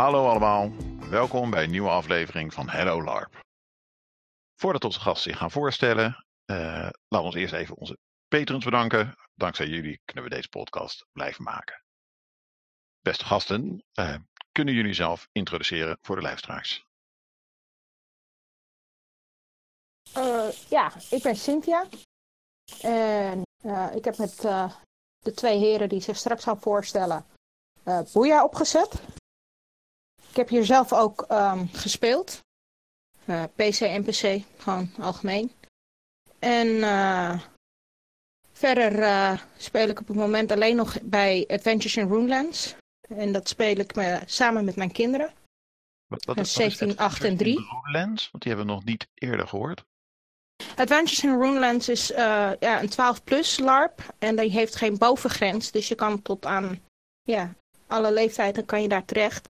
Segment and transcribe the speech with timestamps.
[0.00, 0.70] Hallo allemaal,
[1.10, 3.40] welkom bij een nieuwe aflevering van Hello LARP.
[4.54, 9.14] Voordat onze gasten zich gaan voorstellen, uh, laten we ons eerst even onze patrons bedanken.
[9.34, 11.84] Dankzij jullie kunnen we deze podcast blijven maken.
[13.00, 14.16] Beste gasten, uh,
[14.52, 16.84] kunnen jullie zelf introduceren voor de luisteraars?
[20.16, 21.86] Uh, ja, ik ben Cynthia.
[22.80, 23.42] En
[23.94, 24.40] ik heb met
[25.18, 27.26] de twee heren die zich straks gaan voorstellen
[28.12, 29.19] Boeia opgezet.
[30.30, 32.44] Ik heb hier zelf ook um, gespeeld.
[33.24, 35.52] Uh, PC en PC, gewoon algemeen.
[36.38, 37.40] En uh,
[38.52, 42.74] verder uh, speel ik op het moment alleen nog bij Adventures in Runelands.
[43.08, 45.32] En dat speel ik me, samen met mijn kinderen.
[46.06, 47.54] Wat, wat, 17, 8 en 3.
[47.54, 48.30] Runelands?
[48.30, 49.84] Want die hebben we nog niet eerder gehoord.
[50.76, 54.14] Adventures in Runelands is ja, een 12 plus LARP.
[54.18, 55.70] En die heeft geen bovengrens.
[55.70, 56.80] Dus je kan tot aan
[57.22, 57.54] ja,
[57.86, 59.48] alle leeftijden kan je daar terecht.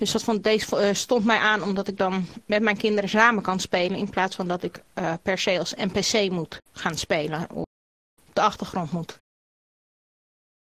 [0.00, 3.60] Dus dat deze uh, stond mij aan omdat ik dan met mijn kinderen samen kan
[3.60, 3.98] spelen.
[3.98, 7.50] In plaats van dat ik uh, per se als NPC moet gaan spelen.
[7.50, 7.64] Of
[8.26, 9.18] op de achtergrond moet.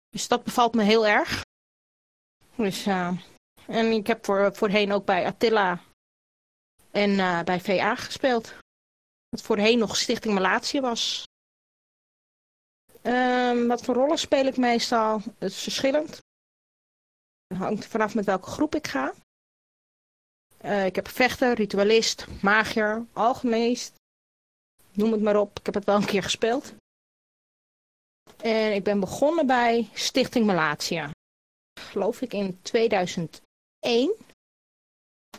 [0.09, 1.45] Dus dat bevalt me heel erg.
[2.55, 3.11] Dus, uh,
[3.67, 5.79] en ik heb voor, voorheen ook bij Attila
[6.91, 8.53] en bij VA gespeeld.
[9.29, 11.27] Wat voorheen nog Stichting Malatie was.
[13.01, 15.21] Um, wat voor rollen speel ik meestal?
[15.37, 16.19] Het is verschillend.
[17.53, 19.13] Hangt vanaf met welke groep ik ga.
[20.65, 23.93] Uh, ik heb vechter, ritualist, magier, alchemist.
[24.91, 25.59] Noem het maar op.
[25.59, 26.73] Ik heb het wel een keer gespeeld.
[28.37, 31.09] En ik ben begonnen bij Stichting Malatia.
[31.79, 33.39] Geloof ik in 2001.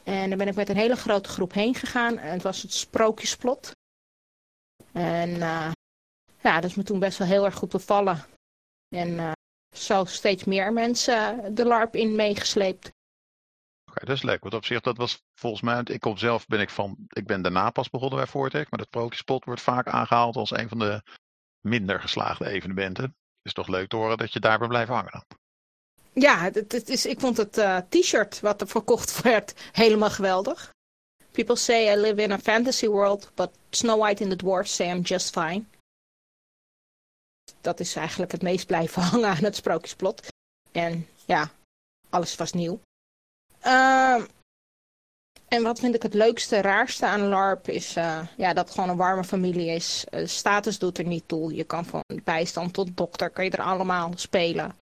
[0.05, 2.19] En daar ben ik met een hele grote groep heen gegaan.
[2.19, 3.71] En het was het Sprookjesplot.
[4.93, 5.73] En uh,
[6.41, 8.25] ja, dat is me toen best wel heel erg goed bevallen.
[8.95, 9.33] En uh,
[9.73, 12.93] zo steeds meer mensen de LARP in meegesleept.
[13.91, 14.43] Oké, dat is leuk.
[14.43, 17.43] Want op zich, dat was volgens mij, ik kom zelf, ben ik van, ik ben
[17.43, 21.03] daarna pas begonnen bij Vortex, maar dat Prokiespot wordt vaak aangehaald als een van de
[21.61, 23.05] minder geslaagde evenementen.
[23.05, 23.13] Het
[23.43, 25.25] is toch leuk te horen dat je daar bent blijven hangen dan.
[26.13, 30.71] Ja, het, het is, ik vond het uh, t-shirt wat er verkocht werd helemaal geweldig.
[31.31, 34.91] People say I live in a fantasy world, but Snow White and the Dwarfs say
[34.91, 35.67] I'm just fine.
[37.61, 40.29] Dat is eigenlijk het meest blijven hangen aan het sprookjesplot.
[40.73, 41.51] En ja,
[42.11, 42.81] alles was nieuw.
[43.67, 44.25] Uh,
[45.49, 48.89] en wat vind ik het leukste, raarste aan LARP is uh, ja, dat het gewoon
[48.89, 50.05] een warme familie is.
[50.11, 51.55] Uh, status doet er niet toe.
[51.55, 54.77] Je kan van bijstand tot dokter, kan je er allemaal spelen.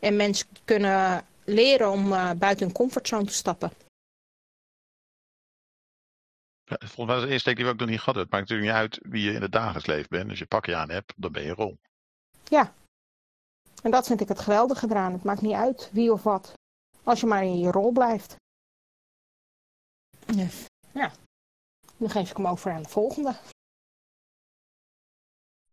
[0.00, 3.72] En mensen kunnen leren om uh, buiten hun comfortzone te stappen.
[6.64, 8.80] Volgens mij is de eerste die we ook nog niet gehad Het maakt natuurlijk niet
[8.80, 10.30] uit wie je in het dagelijks leven bent.
[10.30, 11.78] Als je pakje aan hebt, dan ben je rol.
[12.48, 12.72] Ja.
[13.82, 15.12] En dat vind ik het geweldige eraan.
[15.12, 16.52] Het maakt niet uit wie of wat.
[17.02, 18.36] Als je maar in je rol blijft.
[20.26, 21.10] Dus, ja.
[21.96, 23.34] Dan geef ik hem over aan de volgende.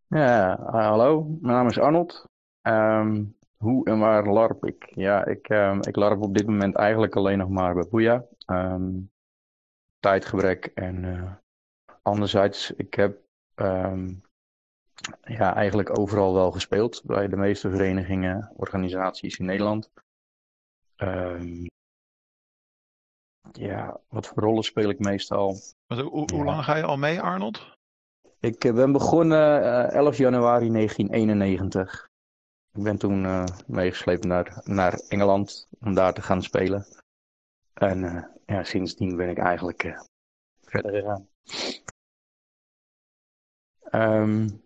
[0.07, 1.23] Ja, hallo.
[1.23, 2.25] Mijn naam is Arnold.
[2.61, 4.91] Um, hoe en waar larp ik?
[4.95, 8.25] Ja, ik, um, ik larp op dit moment eigenlijk alleen nog maar bij Boeia.
[8.45, 9.11] Um,
[9.99, 11.33] tijdgebrek en uh,
[12.01, 13.23] anderzijds, ik heb
[15.23, 17.01] ja, eigenlijk overal wel gespeeld.
[17.03, 19.91] Bij de meeste verenigingen, organisaties in Nederland.
[20.97, 21.65] Um,
[23.51, 25.55] ja, wat voor rollen speel ik meestal?
[25.87, 26.43] Hoe, hoe ja.
[26.43, 27.77] lang ga je al mee, Arnold?
[28.39, 32.09] Ik eh, ben begonnen uh, 11 januari 1991.
[32.71, 36.85] Ik ben toen uh, meegesleept naar, naar Engeland om daar te gaan spelen.
[37.73, 40.05] En uh, ja, sindsdien ben ik eigenlijk
[40.61, 41.27] verder gegaan.
[43.91, 44.64] Um,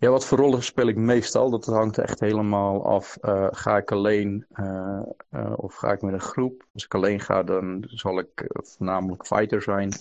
[0.00, 1.50] ja, wat voor rollen speel ik meestal?
[1.50, 3.18] Dat hangt echt helemaal af.
[3.22, 6.66] Uh, ga ik alleen uh, uh, of ga ik met een groep?
[6.72, 9.92] Als ik alleen ga, dan zal ik voornamelijk fighter zijn.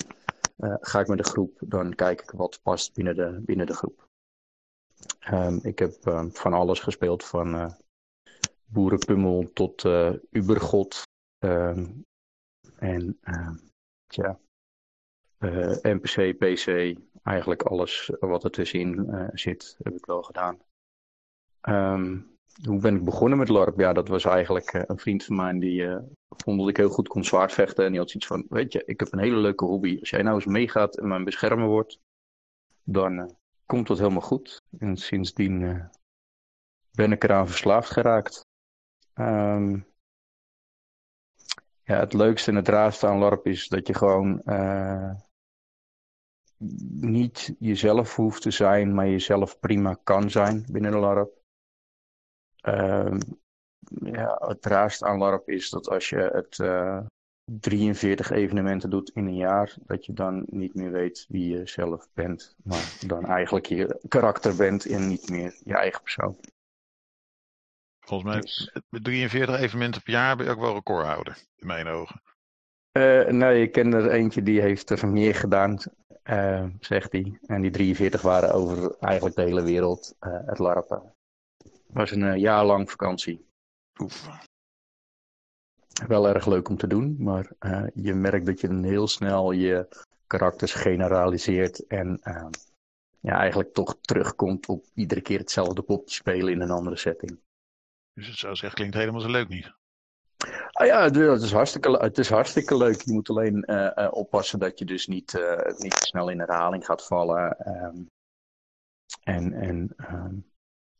[0.81, 4.07] ga ik met een groep, dan kijk ik wat past binnen de, binnen de groep.
[5.31, 5.93] Um, ik heb
[6.31, 7.75] van alles gespeeld, van
[8.65, 9.83] boerenpummel tot
[10.31, 11.01] ubergod.
[11.45, 12.05] Um,
[12.75, 13.19] en
[14.07, 14.39] ja,
[15.81, 20.59] NPC, PC, eigenlijk alles wat er tussenin uh, zit, heb ik wel gedaan.
[21.61, 23.79] Um, hoe ben ik begonnen met LARP?
[23.79, 25.97] Ja, dat was eigenlijk uh, een vriend van mij die uh,
[26.27, 27.85] vond dat ik heel goed kon zwaardvechten.
[27.85, 29.97] En die had zoiets van, weet je, ik heb een hele leuke hobby.
[29.99, 31.99] Als jij nou eens meegaat en mijn beschermer wordt,
[32.83, 34.61] dan komt dat helemaal goed.
[34.77, 35.89] En sindsdien
[36.91, 38.45] ben ik eraan verslaafd geraakt.
[39.13, 39.87] Um,
[41.83, 44.41] ja, het leukste en het raarste aan LARP is dat je gewoon
[47.01, 51.37] niet jezelf hoeft te zijn, maar jezelf prima kan zijn binnen de LARP.
[52.61, 53.17] Uh,
[53.89, 56.59] ja, het raarste aan LARP is dat als je het
[57.49, 62.07] 43 evenementen doet in een jaar, dat je dan niet meer weet wie je zelf
[62.13, 62.55] bent.
[62.63, 66.37] Maar dan eigenlijk je karakter bent en niet meer je eigen persoon.
[67.99, 71.87] Volgens mij, dus- met 43 evenementen per jaar ben je ook wel recordhouder, in mijn
[71.87, 72.21] ogen.
[72.91, 75.77] Uh, nee, ik ken er eentje die heeft er meer gedaan,
[76.29, 77.39] uh, zegt hij.
[77.45, 81.13] En die 43 waren over eigenlijk de hele wereld uh, het larpen.
[81.57, 83.47] Het was een jaar lang vakantie.
[84.01, 84.47] Oef.
[86.07, 87.51] Wel erg leuk om te doen, maar
[87.93, 89.87] je merkt dat je dan heel snel je
[90.27, 92.19] karakters generaliseert en
[93.19, 97.39] ja, eigenlijk toch terugkomt op iedere keer hetzelfde popje spelen in een andere setting.
[98.13, 99.78] Dus het zo zegt klinkt helemaal zo leuk niet.
[100.79, 103.01] Ah ja, het is hartstikke, het is hartstikke leuk.
[103.01, 106.85] Je moet alleen uh, uh, oppassen dat je dus niet, uh, niet snel in herhaling
[106.85, 107.67] gaat vallen.
[107.83, 108.09] Um,
[109.23, 110.51] en en um,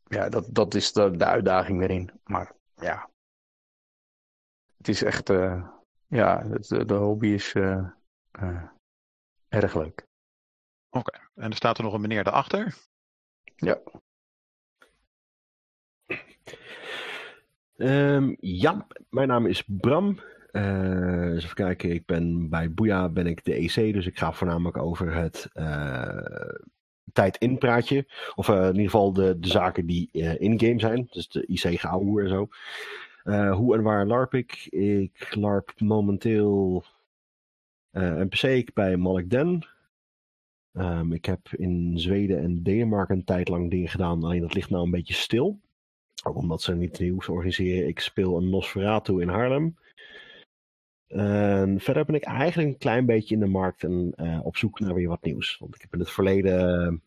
[0.04, 2.10] ja, dat, dat is de, de uitdaging erin.
[2.24, 3.10] Maar ja,
[4.76, 5.28] het is echt,
[6.06, 7.54] ja, de, de hobby is
[9.48, 10.06] erg leuk.
[10.90, 11.20] Oké, okay.
[11.34, 12.76] en er staat er nog een meneer daarachter?
[13.56, 13.80] Ja.
[17.82, 20.18] Um, ja, mijn naam is Bram.
[20.52, 24.76] Uh, even kijken, ik ben bij Boeia ben ik de EC, dus ik ga voornamelijk
[24.76, 26.54] over het uh,
[27.12, 28.06] tijd in praatje.
[28.34, 32.24] Of uh, in ieder geval de, de zaken die in-game zijn, dus de IC gehouden
[32.24, 32.48] en zo.
[33.52, 34.66] hoe en waar larp ik?
[34.70, 36.84] Ik larp momenteel
[37.92, 39.66] NPC bij Malik Den.
[40.72, 44.70] Um, ik heb in Zweden en Denemarken een tijd lang dingen gedaan, alleen dat ligt
[44.70, 45.60] nou een beetje stil.
[46.22, 47.88] Ook omdat ze niet nieuws organiseren.
[47.88, 49.76] Ik speel een Nosferatu in Haarlem.
[51.06, 54.80] En verder ben ik eigenlijk een klein beetje in de markt en uh, op zoek
[54.80, 55.58] naar weer wat nieuws.
[55.58, 57.02] Want ik heb in het verleden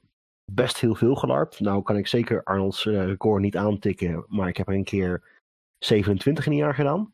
[0.52, 1.60] best heel veel gelarpt.
[1.60, 5.24] Nou kan ik zeker Arnold's uh, record niet aantikken, maar ik heb er een keer
[5.78, 7.14] 27 in een jaar gedaan.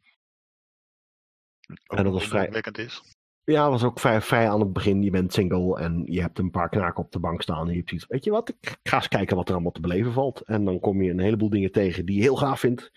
[1.88, 2.64] Ook en dat was vrij.
[2.72, 3.18] Is.
[3.50, 5.04] Ja, was ook vrij, vrij aan het begin.
[5.04, 7.66] Je bent single en je hebt een paar knaken op de bank staan.
[7.66, 9.82] En je hebt iets, weet je wat, ik ga eens kijken wat er allemaal te
[9.82, 10.42] beleven valt.
[10.42, 12.92] En dan kom je een heleboel dingen tegen die je heel gaaf vindt.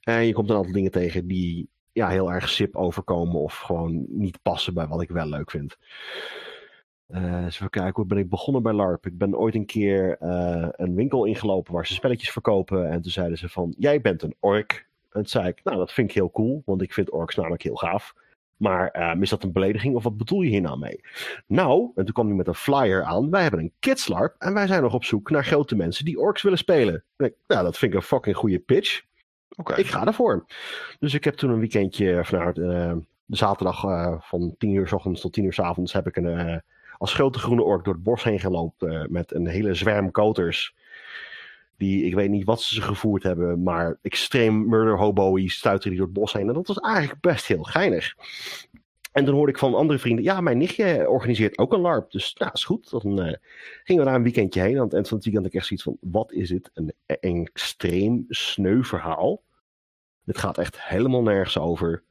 [0.00, 4.06] En je komt een aantal dingen tegen die ja, heel erg sip overkomen of gewoon
[4.08, 5.76] niet passen bij wat ik wel leuk vind.
[7.08, 9.06] Uh, eens even kijken, hoe ben ik begonnen bij LARP?
[9.06, 12.90] Ik ben ooit een keer uh, een winkel ingelopen waar ze spelletjes verkopen.
[12.90, 14.88] En toen zeiden ze van, jij bent een ork.
[15.02, 17.62] En toen zei ik, nou dat vind ik heel cool, want ik vind orks namelijk
[17.62, 18.14] heel gaaf.
[18.56, 21.00] Maar um, is dat een belediging of wat bedoel je hier nou mee?
[21.46, 23.30] Nou, en toen kwam hij met een flyer aan.
[23.30, 26.42] Wij hebben een kidslarp en wij zijn nog op zoek naar grote mensen die orks
[26.42, 27.04] willen spelen.
[27.16, 29.02] En ik, nou, dat vind ik een fucking goede pitch.
[29.56, 29.78] Okay.
[29.78, 30.46] Ik ga ervoor.
[30.98, 32.92] Dus ik heb toen een weekendje vanuit uh,
[33.24, 36.16] de zaterdag uh, van 10 uur s ochtends tot 10 uur s avonds heb ik
[36.16, 36.56] een, uh,
[36.98, 40.74] als grote groene ork door het bos heen gelopen met een hele zwerm koters.
[41.76, 46.08] Die, ik weet niet wat ze gevoerd hebben, maar extreem murder hobo's stuiten die door
[46.08, 46.48] het bos heen.
[46.48, 48.14] En dat was eigenlijk best heel geinig.
[49.16, 52.10] En dan hoorde ik van andere vrienden, ja, mijn nichtje organiseert ook een LARP.
[52.10, 52.90] Dus nou, is goed.
[52.90, 53.34] Dan uh,
[53.84, 54.76] gingen we daar een weekendje heen.
[54.76, 56.70] Aan het eind van het weekend had ik echt zoiets van, wat is dit?
[56.74, 59.42] Een, extreem sneu verhaal.
[60.24, 62.02] Dit gaat echt helemaal nergens over.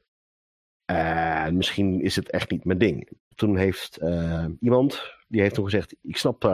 [0.84, 3.08] En misschien is het echt niet mijn ding.
[3.34, 6.44] Toen heeft uh, iemand, die heeft toen gezegd, ik snap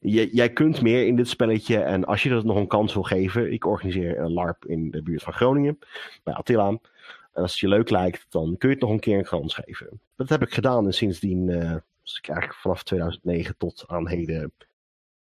[0.00, 1.78] uh, jij kunt meer in dit spelletje.
[1.78, 3.52] En als je dat nog een kans wil geven.
[3.52, 5.78] Ik organiseer een LARP in de buurt van Groningen.
[6.22, 6.68] Bij Attila.
[6.68, 9.54] En als het je leuk lijkt, dan kun je het nog een keer een kans
[9.54, 10.00] geven.
[10.16, 10.86] Dat heb ik gedaan.
[10.86, 14.52] En sindsdien, uh, dus eigenlijk vanaf 2009 tot aan heden,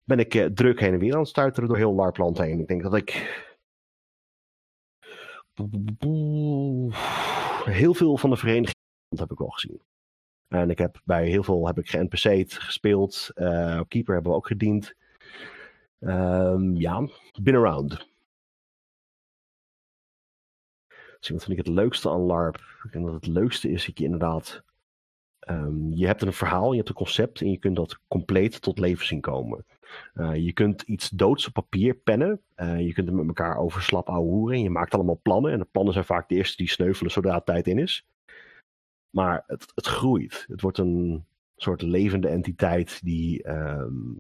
[0.03, 2.59] ben ik uh, druk heen en weer aan het stuiteren door heel LARPland heen.
[2.59, 3.11] Ik denk dat ik
[7.63, 8.77] heel veel van de vereniging
[9.15, 9.81] heb ik wel gezien.
[10.53, 13.31] En ik heb bij heel veel heb ik ge-NPC'd, gespeeld.
[13.35, 14.93] Uh, keeper hebben we ook gediend.
[15.99, 17.07] Um, ja,
[17.41, 18.07] been around.
[21.19, 22.55] Dus wat vind ik het leukste aan LARP?
[22.83, 24.63] Ik denk dat het leukste is dat je inderdaad...
[25.49, 28.79] Um, je hebt een verhaal, je hebt een concept en je kunt dat compleet tot
[28.79, 29.65] leven zien komen.
[30.15, 32.41] Uh, je kunt iets doods op papier pennen.
[32.55, 34.61] Uh, je kunt er met elkaar over slap ouwehoeren.
[34.61, 35.51] Je maakt allemaal plannen.
[35.51, 38.05] En de plannen zijn vaak de eerste die sneuvelen zodra het tijd in is.
[39.13, 40.45] Maar het, het groeit.
[40.47, 44.19] Het wordt een soort levende entiteit die um,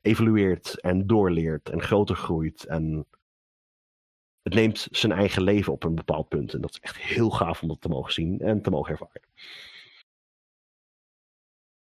[0.00, 2.64] evolueert en doorleert en groter groeit.
[2.64, 3.06] En
[4.42, 6.54] het neemt zijn eigen leven op een bepaald punt.
[6.54, 9.22] En dat is echt heel gaaf om dat te mogen zien en te mogen ervaren.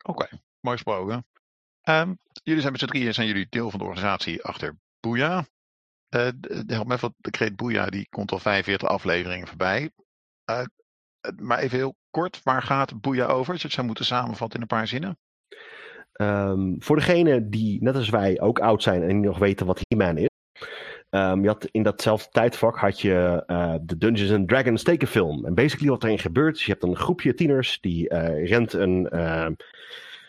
[0.03, 1.27] Oké, okay, mooi gesproken.
[1.83, 5.47] Um, jullie zijn met z'n drieën zijn jullie deel van de organisatie achter Boeia.
[6.11, 6.29] Uh,
[6.67, 9.91] help me even, de kreet Boeia die komt al 45 afleveringen voorbij.
[10.51, 10.65] Uh,
[11.37, 13.53] maar even heel kort, waar gaat Boeia over?
[13.53, 15.19] Als je het zou moeten samenvatten in een paar zinnen.
[16.21, 20.17] Um, voor degenen die, net als wij, ook oud zijn en nog weten wat He-Man
[20.17, 20.29] is.
[21.11, 25.47] Ehm, je had in datzelfde tijdvak had je eh, de Dungeons and Dragons tekenfilm.
[25.47, 29.09] En basically wat erin gebeurt, is je hebt een groepje tieners die eh, rent een
[29.13, 29.47] uh,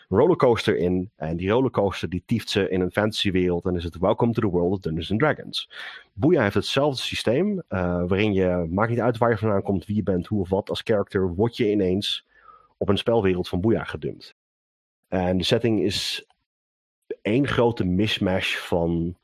[0.08, 1.10] rollercoaster in.
[1.16, 3.64] En die rollercoaster die tieft ze in een fantasywereld.
[3.64, 5.70] En is het Welcome to the World of Dungeons and Dragons.
[6.12, 10.02] Boeia heeft hetzelfde systeem, waarin je, maakt niet uit waar je vandaan komt, wie je
[10.02, 12.26] bent, hoe of wat, als character word je ineens
[12.76, 14.34] op een spelwereld van Boeia gedumpt.
[15.08, 16.26] En de setting is
[17.22, 19.16] één grote mismatch van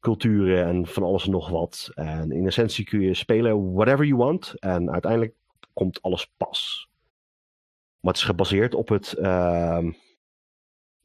[0.00, 1.90] culturen en van alles en nog wat.
[1.94, 4.54] En in essentie kun je spelen whatever you want.
[4.58, 5.34] En uiteindelijk
[5.72, 6.88] komt alles pas.
[8.00, 9.86] Maar het is gebaseerd op het uh,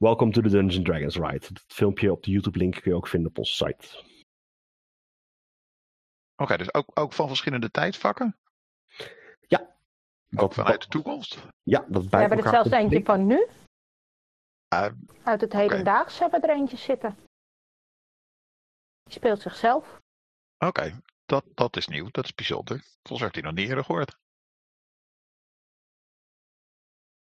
[0.03, 1.45] Welcome to the Dungeons Dragons Ride.
[1.45, 4.03] Het filmpje op de YouTube link kun je ook vinden op onze site.
[6.35, 8.37] Oké, dus ook, ook van verschillende tijdvakken?
[9.47, 9.75] Ja.
[10.35, 11.47] Ook vanuit de toekomst?
[11.63, 13.47] Ja, dat bij We hebben er zelfs eentje van nu.
[14.73, 14.91] Uh,
[15.23, 17.15] Uit het hedendaags hebben we er eentje zitten.
[19.03, 19.99] Die speelt zichzelf.
[20.57, 22.09] Oké, dat, dat is nieuw.
[22.11, 22.77] Dat is bijzonder.
[22.77, 24.17] Volgens mij heb ik nog niet eerder gehoord.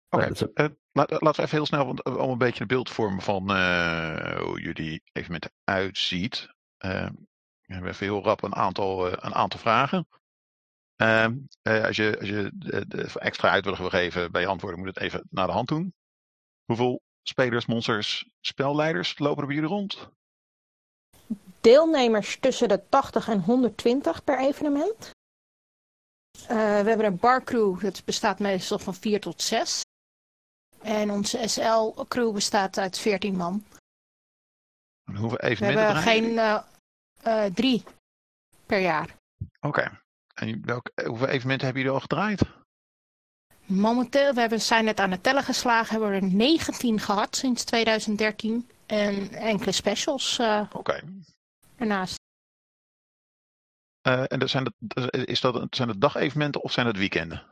[0.08, 3.50] Oké, okay, laten we even heel snel want, om een beetje een beeld vormen van
[3.50, 6.49] uh, hoe jullie evenement uitziet.
[6.78, 7.09] Uh,
[7.61, 10.09] we hebben even heel rap een aantal, een aantal vragen.
[11.62, 15.00] als je, als je de, de extra uit wil geven bij je antwoorden, moet het
[15.00, 15.94] even naar de hand doen.
[16.64, 20.11] Hoeveel spelers, monsters, spelleiders lopen er bij jullie rond?
[21.61, 25.11] Deelnemers tussen de 80 en 120 per evenement.
[26.42, 29.82] Uh, we hebben een barcrew, dat bestaat meestal van 4 tot 6.
[30.82, 33.64] En onze SL-crew bestaat uit 14 man.
[35.04, 36.62] En hoeveel evenementen We hebben geen uh,
[37.26, 37.84] uh, drie
[38.66, 39.16] per jaar.
[39.60, 39.66] Oké.
[39.66, 39.90] Okay.
[40.34, 42.42] En welke, hoeveel evenementen hebben jullie al gedraaid?
[43.64, 47.64] Momenteel, we hebben, zijn net aan het tellen geslagen, hebben we er 19 gehad sinds
[47.64, 48.68] 2013.
[48.87, 51.02] En enkele specials uh, okay.
[51.76, 52.18] ernaast.
[54.08, 57.42] Uh, en dat zijn, dat, is dat, zijn het dagevenementen of zijn het weekenden?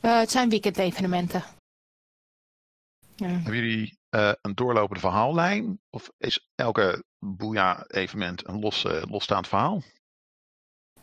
[0.00, 1.42] Uh, het zijn weekendevenementen.
[3.20, 3.28] Ja.
[3.28, 5.80] Hebben jullie een doorlopende verhaallijn?
[5.90, 9.82] Of is elke Boeja-evenement een los, losstaand verhaal?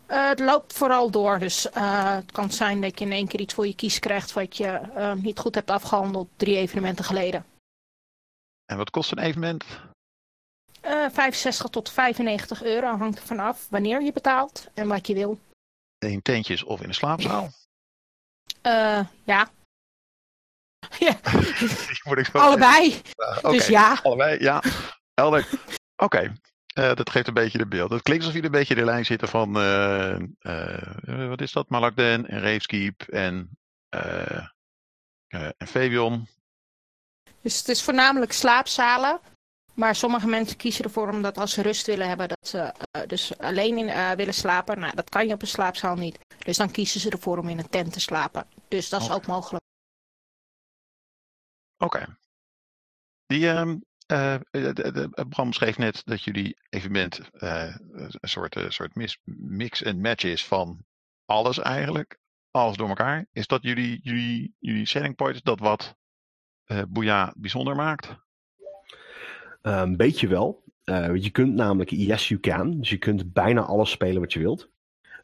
[0.08, 3.40] Uh, het loopt vooral door, dus uh, het kan zijn dat je in één keer
[3.40, 4.82] iets voor je kies krijgt wat je
[5.22, 7.46] niet goed hebt afgehandeld drie evenementen geleden.
[8.66, 9.66] En wat kost een evenement?
[10.82, 15.40] 65 tot 95 euro hangt ervan af wanneer je betaalt en wat je wil.
[15.98, 17.50] In tentjes of in een slaapzaal?
[19.24, 19.50] ja.
[21.00, 21.18] ja.
[22.18, 23.02] ik Allebei.
[23.38, 23.52] Okay.
[23.52, 24.00] Dus ja.
[24.04, 24.64] Allebei, ja.
[25.14, 25.48] Helder.
[25.96, 26.04] Oké.
[26.04, 26.32] Okay.
[26.78, 27.90] Uh, dat geeft een beetje de beeld.
[27.90, 31.70] Het klinkt alsof jullie een beetje de lijn zitten van, uh, uh, wat is dat,
[31.70, 33.58] Malakden en Reefskeep en,
[35.28, 36.28] en Fabion.
[37.42, 39.20] Dus het is voornamelijk slaapzalen.
[39.74, 42.74] Maar sommige mensen kiezen ervoor omdat als ze rust willen hebben, dat ze
[43.08, 44.80] dus alleen in, willen slapen.
[44.80, 46.20] Nou, dat kan je op een slaapzaal niet.
[46.46, 48.48] Dus dan kiezen ze ervoor om in een tent te slapen.
[48.68, 49.18] Dus dat is okay.
[49.18, 49.64] ook mogelijk.
[51.78, 52.18] Oké.
[53.26, 54.36] Die, um, uh,
[55.30, 58.92] Bram schreef net dat jullie evenement een soort, uh, soort
[59.24, 60.86] mix en match is van
[61.26, 62.20] alles eigenlijk.
[62.52, 63.26] Alles door elkaar.
[63.32, 65.44] Is dat jullie, jullie, jullie selling point?
[65.44, 65.96] Dat wat
[66.68, 68.16] uh, Boeja bijzonder maakt?
[69.62, 70.64] Een beetje wel.
[71.14, 72.78] je kunt namelijk yes you can.
[72.78, 74.70] Dus je kunt bijna alles spelen wat je wilt.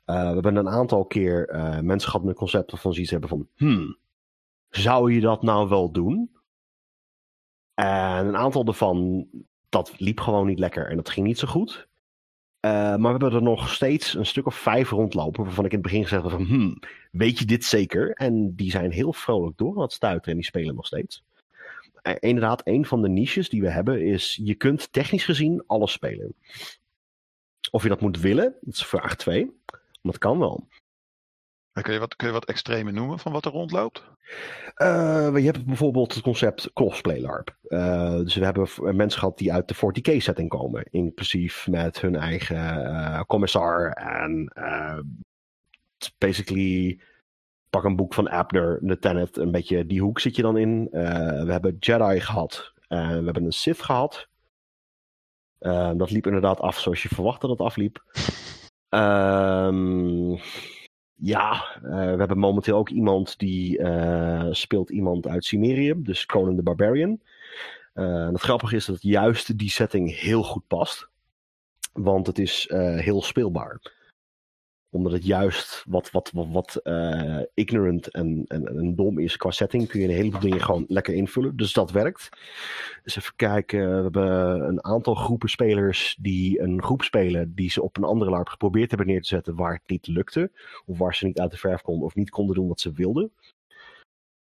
[0.05, 1.49] we hebben een aantal keer
[1.83, 3.47] mensen gehad met concepten van zoiets hebben van...
[3.55, 3.97] Hmm,
[4.69, 6.31] zou je dat nou wel doen?
[7.73, 9.27] En een aantal ervan,
[9.69, 11.87] dat liep gewoon niet lekker en dat ging niet zo goed.
[12.65, 15.77] Uh, maar we hebben er nog steeds een stuk of vijf rondlopen, waarvan ik in
[15.77, 16.79] het begin gezegd heb van, hmm,
[17.11, 18.11] weet je dit zeker?
[18.11, 21.23] En die zijn heel vrolijk door wat stuiten en die spelen nog steeds.
[22.03, 25.91] Uh, inderdaad, een van de niches die we hebben is, je kunt technisch gezien alles
[25.91, 26.35] spelen.
[27.71, 29.45] Of je dat moet willen, dat is vraag 2.
[29.45, 30.67] Maar dat kan wel.
[31.81, 34.03] Kun je, wat, kun je wat extreme noemen van wat er rondloopt?
[34.77, 37.57] Uh, je hebt bijvoorbeeld het concept cosplay LARP.
[37.67, 40.83] Uh, dus we hebben mensen gehad die uit de 40k setting komen.
[40.91, 43.91] Inclusief met hun eigen uh, commissar.
[43.91, 44.51] En
[46.17, 46.99] basically
[47.69, 49.37] pak een boek van Abner, de Tenet.
[49.37, 50.87] Een beetje die hoek zit je dan in.
[50.91, 52.73] we hebben Jedi gehad.
[52.87, 54.27] we hebben een Sith gehad.
[55.95, 58.03] dat liep inderdaad af zoals je verwachtte dat het afliep.
[58.89, 60.35] Ehm...
[61.15, 66.55] Ja, uh, we hebben momenteel ook iemand die uh, speelt iemand uit Cimerium, dus Conan
[66.55, 67.19] the Barbarian.
[67.95, 71.07] Uh, het grappige is dat juist die setting heel goed past,
[71.93, 72.65] want het is
[72.95, 73.81] heel speelbaar.
[74.93, 79.87] Omdat het juist wat, wat, wat, eh, ignorant en, en, en dom is qua setting.
[79.87, 81.55] Kun je een heleboel dingen gewoon lekker invullen.
[81.55, 82.29] Dus dat werkt.
[83.03, 83.95] Dus even kijken.
[83.95, 87.55] We hebben een aantal groepen spelers die een groep spelen.
[87.55, 90.51] Die ze op een andere LARP geprobeerd hebben neer te zetten waar het niet lukte.
[90.85, 93.31] Of waar ze niet uit de verf konden of niet konden doen wat ze wilden.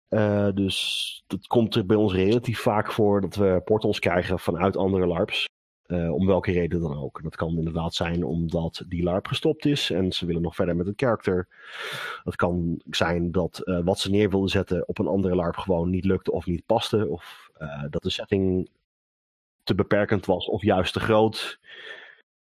[0.10, 4.78] Uh, dus het komt er bij ons relatief vaak voor dat we portals krijgen vanuit
[4.78, 5.46] andere LARPs.
[5.92, 7.24] Uh, om welke reden dan ook.
[7.24, 10.86] Dat kan inderdaad zijn omdat die LARP gestopt is en ze willen nog verder met
[10.86, 11.48] het character.
[12.24, 15.90] Het kan zijn dat uh, wat ze neer wilden zetten op een andere LARP gewoon
[15.90, 17.08] niet lukte of niet paste.
[17.08, 17.50] Of
[17.90, 18.70] dat de setting
[19.64, 21.60] te beperkend was of juist te groot.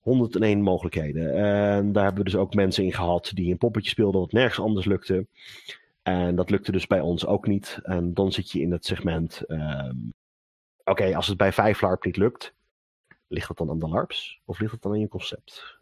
[0.00, 1.34] 101 mogelijkheden.
[1.34, 4.60] En daar hebben we dus ook mensen in gehad die een poppetje speelden wat nergens
[4.60, 5.26] anders lukte.
[6.02, 7.78] En dat lukte dus bij ons ook niet.
[7.82, 9.42] En dan zit je in het segment.
[9.48, 10.12] Um,
[10.84, 12.54] Oké, als het bij vijf LARP niet lukt,
[13.34, 15.78] ligt het dan aan de LARPs of ligt het dan aan je concept?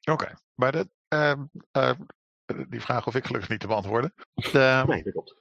[0.00, 0.36] Oké, okay.
[0.54, 1.92] maar de, uh, uh,
[2.68, 4.14] die vraag hoef ik gelukkig niet te beantwoorden.
[4.34, 5.34] De, nee, dat klopt.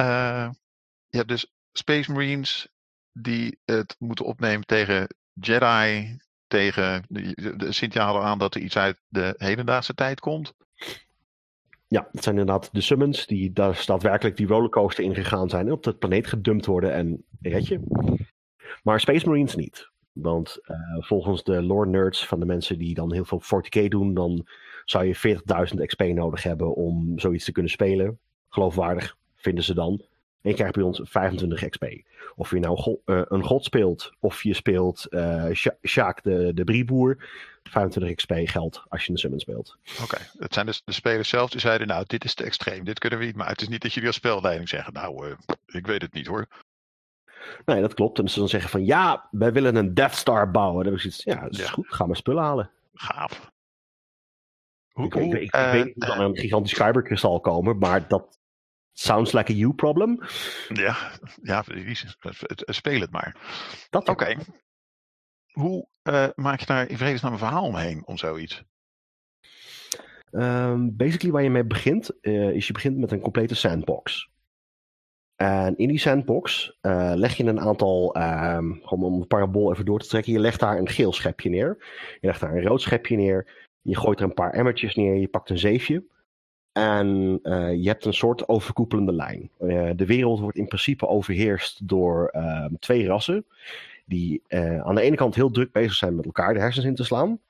[0.00, 0.50] Uh,
[1.08, 2.68] je hebt dus Space Marines
[3.12, 6.16] die het moeten opnemen tegen Jedi,
[6.46, 10.54] tegen de, signaal aan dat er iets uit de hedendaagse tijd komt.
[11.88, 15.72] Ja, het zijn inderdaad de summons die daar daadwerkelijk die rollercoaster in gegaan zijn en
[15.72, 17.80] op de planeet gedumpt worden en red je.
[18.82, 19.90] Maar Space Marines niet.
[20.12, 24.14] Want uh, volgens de lore nerds van de mensen die dan heel veel 40k doen,
[24.14, 24.46] dan
[24.84, 25.38] zou je
[25.74, 28.18] 40.000 XP nodig hebben om zoiets te kunnen spelen.
[28.48, 30.04] Geloofwaardig vinden ze dan.
[30.46, 31.84] En je krijgt bij ons 25 XP.
[32.36, 35.50] Of je nou uh, een god speelt, of je speelt uh,
[35.82, 37.28] Sjaak de, de brieboer.
[37.62, 39.76] 25 XP geldt als je een summon speelt.
[40.02, 42.98] Oké, het zijn dus de spelers zelf die zeiden, nou dit is te extreem, dit
[42.98, 43.36] kunnen we niet.
[43.36, 45.34] Maar het is niet dat jullie als spelleiding zeggen, nou uh,
[45.66, 46.46] ik weet het niet hoor.
[47.64, 48.18] Nee, dat klopt.
[48.18, 50.84] En ze dan zeggen van, ja, wij willen een Death Star bouwen.
[50.84, 51.70] Dan heb ik zoiets, ja, dat is ja.
[51.70, 52.70] goed, ga maar spullen halen.
[52.94, 53.50] Gaaf.
[54.92, 58.38] Hoe, ik, ik, ik, ik weet niet of er een gigantisch kyberkristal komen, maar dat
[58.92, 60.20] sounds like a you problem.
[60.68, 60.96] Ja,
[61.42, 61.64] ja
[62.64, 63.36] speel het maar.
[63.90, 64.10] Oké.
[64.10, 64.38] Okay.
[65.52, 68.64] Hoe uh, maak je daar in vredesnaam een verhaal omheen om zoiets?
[70.30, 74.30] Um, basically waar je mee begint, uh, is je begint met een complete sandbox.
[75.36, 78.08] En in die sandbox uh, leg je een aantal,
[78.82, 81.76] gewoon om een parabool even door te trekken, je legt daar een geel schepje neer.
[82.20, 83.68] Je legt daar een rood schepje neer.
[83.82, 85.14] Je gooit er een paar emmertjes neer.
[85.14, 86.04] Je pakt een zeefje.
[86.72, 89.50] En uh, je hebt een soort overkoepelende lijn.
[89.60, 93.46] Uh, de wereld wordt in principe overheerst door uh, twee rassen.
[94.04, 94.42] Die
[94.82, 97.40] aan de ene kant heel druk bezig zijn met elkaar de hersens in te slaan.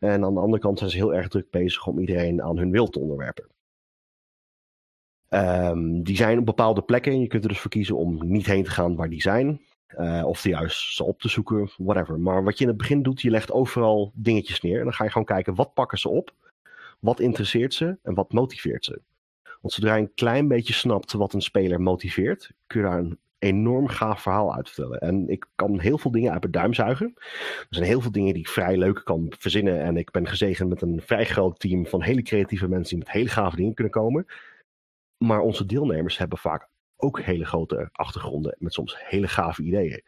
[0.00, 2.70] En aan de andere kant zijn ze heel erg druk bezig om iedereen aan hun
[2.70, 3.46] wil te onderwerpen.
[5.30, 8.46] Um, die zijn op bepaalde plekken en je kunt er dus voor kiezen om niet
[8.46, 9.60] heen te gaan waar die zijn.
[10.24, 12.20] of die juist ze op te zoeken, whatever.
[12.20, 14.78] Maar wat je in het begin doet, je legt overal dingetjes neer.
[14.78, 16.34] En dan ga je gewoon kijken, wat pakken ze op?
[16.98, 19.00] Wat interesseert ze en wat motiveert ze?
[19.60, 23.18] Want zodra je een klein beetje snapt wat een speler motiveert, kun je daar een
[23.38, 24.78] enorm gaaf verhaal uit.
[24.98, 27.12] En ik kan heel veel dingen uit mijn duim zuigen.
[27.58, 29.82] Er zijn heel veel dingen die ik vrij leuk kan verzinnen.
[29.82, 33.14] En ik ben gezegend met een vrij groot team van hele creatieve mensen die met
[33.14, 34.26] hele gave dingen kunnen komen.
[35.18, 40.02] Maar onze deelnemers hebben vaak ook hele grote achtergronden met soms hele gave ideeën.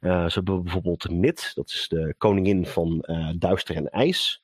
[0.00, 4.42] Uh, ze hebben bijvoorbeeld Nit, dat is de koningin van uh, Duister en IJs.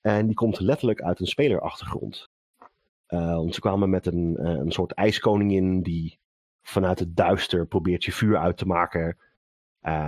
[0.00, 2.30] En die komt letterlijk uit een spelerachtergrond.
[3.08, 6.18] Uh, want ze kwamen met een, een soort ijskoningin die
[6.62, 9.18] vanuit het duister probeert je vuur uit te maken.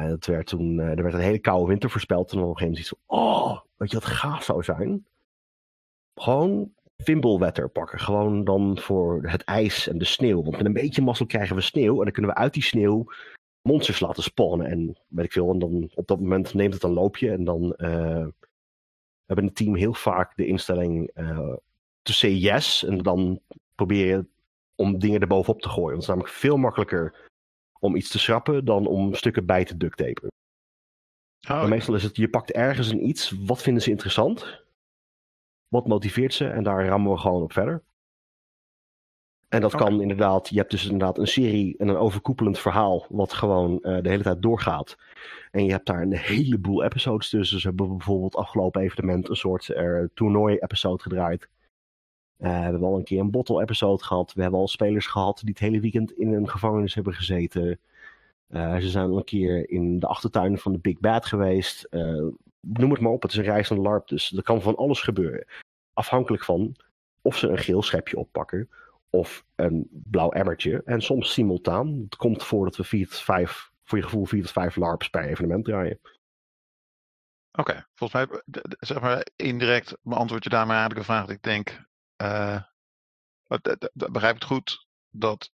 [0.08, 2.32] Dat werd toen, er werd een hele koude winter voorspeld.
[2.32, 5.06] En op een gegeven moment iets van, oh, weet je wat gaaf zou zijn?
[6.14, 7.98] Gewoon Fimblewetter pakken.
[7.98, 10.42] Gewoon dan voor het ijs en de sneeuw.
[10.42, 11.98] Want met een beetje mazzel krijgen we sneeuw.
[11.98, 13.04] En dan kunnen we uit die sneeuw
[13.62, 14.66] monsters laten spawnen.
[14.66, 15.50] En weet ik veel.
[15.50, 17.30] En dan op dat moment neemt het een loopje.
[17.30, 17.74] En dan
[19.26, 21.54] hebben het team heel vaak de instelling uh,
[22.02, 22.84] to say yes.
[22.84, 23.40] En dan
[23.74, 24.26] probeer je
[24.74, 25.90] om dingen erbovenop te gooien.
[25.90, 27.30] Want het is namelijk veel makkelijker
[27.78, 30.30] om iets te schrappen dan om stukken bij te ducttapen.
[31.48, 34.61] Oh, meestal is het, je pakt ergens een iets, wat vinden ze interessant?
[35.72, 36.46] Wat motiveert ze?
[36.46, 37.82] En daar rammen we gewoon op verder.
[39.48, 43.32] En dat kan inderdaad, je hebt dus inderdaad een serie en een overkoepelend verhaal, wat
[43.32, 44.98] gewoon uh, de hele tijd doorgaat.
[45.50, 47.60] En je hebt daar een heleboel episodes tussen.
[47.60, 51.48] Ze hebben bijvoorbeeld afgelopen evenement een soort uh, toernooi-episode gedraaid.
[52.38, 54.32] Uh, we hebben al een keer een bottle-episode gehad.
[54.32, 57.78] We hebben al spelers gehad die het hele weekend in een gevangenis hebben gezeten.
[58.50, 61.86] ze zijn al een keer in de achtertuin van de Big Bad geweest.
[62.60, 64.76] noem het maar op, het is een reis naar de LARP, dus er kan van
[64.76, 65.46] alles gebeuren.
[65.92, 66.76] Afhankelijk van
[67.22, 68.70] of ze een geel schepje oppakken
[69.10, 70.82] of een blauw emmertje.
[70.84, 72.00] En soms simultaan.
[72.04, 75.08] Het komt voor dat we 4 tot 5, voor je gevoel 4 tot 5 LARPs
[75.08, 76.00] per evenement draaien.
[77.58, 78.42] Oké, volgens mij,
[78.78, 82.62] zeg maar, indirect beantwoord je daarmee eigenlijk een vraag dat ik denk, eh,
[83.60, 85.50] d- begrijp ik het goed, dat,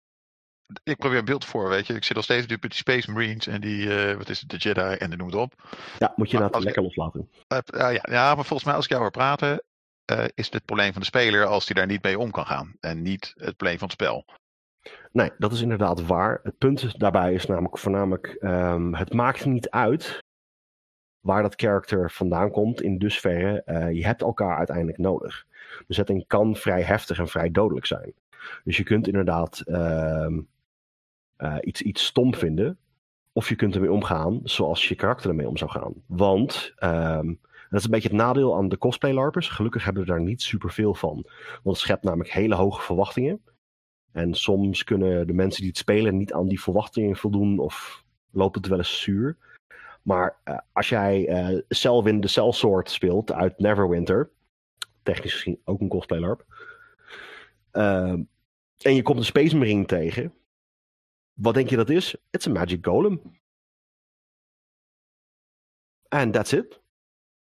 [0.83, 3.47] ik probeer een beeld voor, weet je, ik zit al steeds met die Space Marines
[3.47, 5.53] en die, eh, wat is het, de Jedi en de noem het op.
[5.99, 7.29] Ja, moet je als- lekker loslaten.
[7.47, 9.63] Eh, ja, ja, ja, maar volgens mij als ik jou hoor praten,
[10.05, 12.45] eh, is het het probleem van de speler als die daar niet mee om kan
[12.45, 14.25] gaan en niet het probleem van het spel.
[15.11, 16.39] Nee, dat is inderdaad waar.
[16.43, 20.23] Het punt daarbij is namelijk voornamelijk, ehm, het maakt niet uit
[21.19, 23.61] waar dat karakter vandaan komt in dusverre.
[23.63, 25.45] eh, je hebt elkaar uiteindelijk nodig.
[25.87, 28.13] De setting kan vrij heftig en vrij dodelijk zijn.
[28.63, 30.39] Dus je kunt inderdaad ehm,
[31.35, 32.77] eh, iets, iets stom vinden.
[33.31, 35.93] Of je kunt ermee omgaan zoals je karakter ermee om zou gaan.
[36.05, 37.33] Want ehm,
[37.73, 39.49] dat is een beetje het nadeel aan de cosplay-larpers.
[39.49, 41.13] Gelukkig hebben we daar niet superveel van.
[41.63, 43.41] Want het schept namelijk hele hoge verwachtingen.
[44.11, 48.55] En soms kunnen de mensen die het spelen niet aan die verwachtingen voldoen of loopt
[48.55, 49.37] het wel eens zuur.
[50.01, 54.31] Maar eh, als jij eh Selwyn de Cellsword speelt uit Neverwinter,
[55.03, 56.45] technisch gezien ook een cosplay LARP,
[57.71, 58.23] ehm,
[58.77, 60.33] en je komt een Space Marine tegen,
[61.33, 62.15] wat denk je dat is?
[62.29, 63.21] It's a Magic Golem.
[66.07, 66.82] En that's it.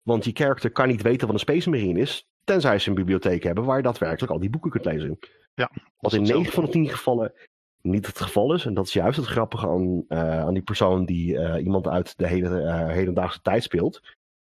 [0.07, 3.43] Want die character kan niet weten wat een Space Marine is, tenzij ze een bibliotheek
[3.43, 5.19] hebben waar je daadwerkelijk al die boeken kunt lezen.
[5.99, 7.33] Wat in 9 van de 10 gevallen
[7.83, 8.65] niet het geval is.
[8.65, 12.19] En dat is juist het grappige aan, eh, aan die persoon die eh, iemand uit
[12.19, 14.01] de hele, eh, hedendaagse tijd speelt.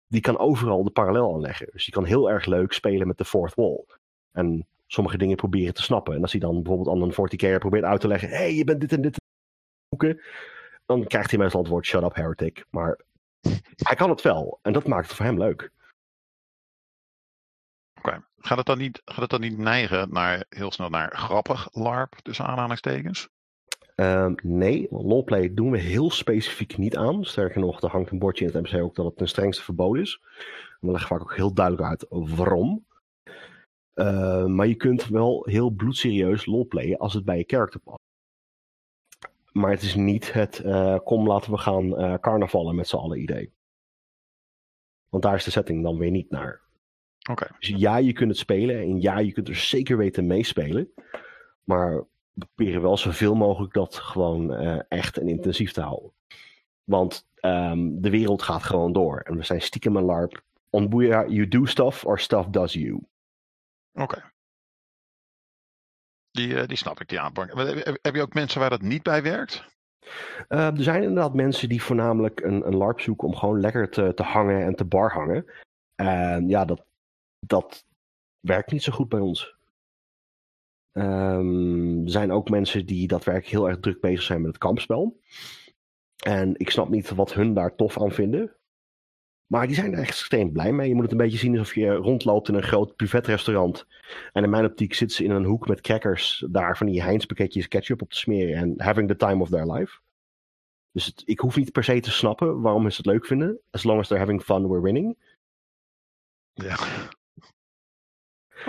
[0.08, 1.68] Die kan overal de parallel aanleggen.
[1.72, 3.86] Dus die kan heel erg leuk spelen met de fourth wall.
[4.32, 6.16] En sommige dingen proberen te snappen.
[6.16, 8.30] En als hij dan bijvoorbeeld aan een 40 probeert uit te leggen.
[8.30, 9.22] Hé, hey, je bent dit en dit
[9.90, 10.22] boeken.
[10.86, 12.66] Dan krijgt hij meestal het woord shut up heretic.
[12.70, 13.00] Maar
[13.76, 14.60] hij kan het wel.
[14.62, 15.72] En dat maakt het voor hem leuk.
[17.98, 18.26] Oké.
[18.38, 22.14] Gaat, het dan niet, gaat het dan niet neigen naar, heel snel naar grappig LARP,
[22.22, 23.30] tussen aanhalingstekens?
[23.96, 27.26] Ehm, nee, want roleplay doen we heel specifiek niet aan.
[27.26, 30.02] Sterker nog, er hangt een bordje in het MC ook dat het ten strengste verboden
[30.02, 30.22] is.
[30.80, 32.86] We leggen vaak ook heel duidelijk uit waarom.
[33.94, 38.07] Ehm, maar je kunt wel heel bloedserieus roleplayen als het bij je character past.
[39.58, 43.22] Maar het is niet het eh, kom laten we gaan eh, carnavallen met z'n allen
[43.22, 43.54] idee.
[45.10, 46.62] Want daar is de setting dan weer niet naar.
[47.30, 47.48] Oké.
[47.60, 50.94] Dus ja, je kunt het spelen en ja, je kunt er zeker weten meespelen.
[51.64, 56.12] Maar we proberen wel zoveel mogelijk dat gewoon eh, echt en intensief te houden.
[56.84, 59.20] Want ehm, de wereld gaat gewoon door.
[59.20, 60.44] En we zijn stiekem een LARP.
[60.70, 63.00] On Booyah, you do stuff or stuff does you.
[63.94, 64.32] Oké.
[66.38, 67.54] Die, eh, die snap ik, die aanpak.
[68.02, 69.64] Heb, je ook mensen waar dat niet bij werkt?
[70.48, 74.14] Eh, er zijn inderdaad mensen die voornamelijk een, een LARP zoeken om gewoon lekker te,
[74.16, 75.46] te hangen en te bar hangen.
[75.96, 76.86] En ja, dat,
[77.40, 77.86] dat
[78.40, 79.56] werkt niet zo goed bij ons.
[80.92, 85.20] Ehm, er zijn ook mensen die daadwerkelijk heel erg druk bezig zijn met het kampspel.
[86.26, 88.57] En ik snap niet wat hun daar tof aan vinden.
[89.48, 90.88] Maar die zijn er echt extreem blij mee.
[90.88, 93.88] Je moet het een beetje zien alsof je rondloopt in een groot buffetrestaurant.
[94.34, 96.46] En in mijn optiek zitten ze in een hoek met crackers.
[96.50, 98.56] Daar van die Heinz pakketjes ketchup op te smeren.
[98.56, 100.00] En having the time of their life.
[100.92, 103.60] Dus ik hoef niet per se te snappen waarom ze het leuk vinden.
[103.72, 105.18] As long as they're having fun, we're winning.
[106.54, 106.76] Ja.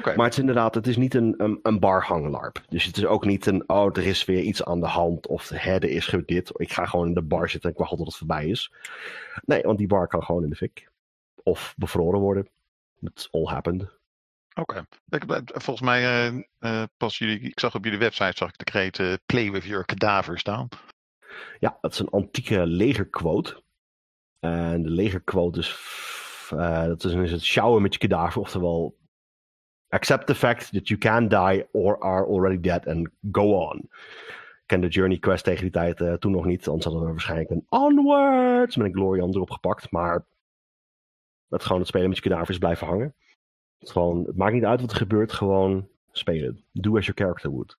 [0.05, 2.63] Maar het is inderdaad, het is niet een, een, een barhanglarp.
[2.69, 5.27] Dus het is ook niet een, oh, er is weer iets aan de hand.
[5.27, 6.51] Of de herde is dit.
[6.57, 8.73] Ik ga gewoon in de bar zitten en ik wacht tot het voorbij is.
[9.45, 10.91] Nee, want die bar kan gewoon in de fik.
[11.43, 12.49] Of bevroren worden.
[13.01, 13.99] It's all happened.
[14.55, 14.87] Oké.
[15.09, 18.65] Eh, Volgens mij eh, eh, pas jullie, ik zag op jullie website zag ik de
[18.65, 20.69] kreet play with your cadaver staan.
[21.59, 23.63] Ja, dat is een antieke legerquote.
[24.39, 25.77] En de legerquote is,
[26.87, 28.41] dat is, is het sjouwen met je kadaver.
[28.41, 28.97] Oftewel,
[29.89, 33.77] accept the fact that you can die or are already dead and go on.
[33.79, 36.67] Ik ken de Journey Quest tegen die tijd eh, toen nog niet.
[36.67, 39.91] Anders hadden we waarschijnlijk een Onwards met een Glorian erop gepakt.
[39.91, 40.25] Maar
[41.49, 43.15] het gewoon het spelen met je kadaver is blijven hangen.
[43.79, 46.65] Het, gewoon, het maakt niet uit wat er gebeurt, gewoon spelen.
[46.73, 47.79] Do as your character would.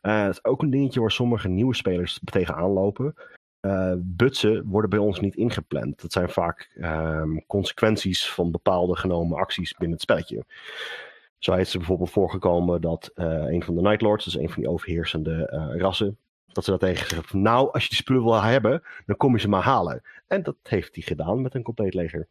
[0.00, 3.14] Eh, het is ook een dingetje waar sommige nieuwe spelers tegenaan lopen.
[3.60, 6.02] Eh, butsen worden bij ons niet ingepland.
[6.02, 10.44] Dat zijn vaak ehm, consequenties van bepaalde genomen acties binnen het spelletje.
[11.40, 14.62] Zo is er bijvoorbeeld voorgekomen dat eh, een van de Night Lords, dus een van
[14.62, 18.42] die overheersende eh, rassen, dat ze dat tegen hebben: Nou, als je die spullen wil
[18.42, 20.02] hebben, dan kom je ze maar halen.
[20.26, 22.28] En dat heeft hij gedaan met een compleet leger.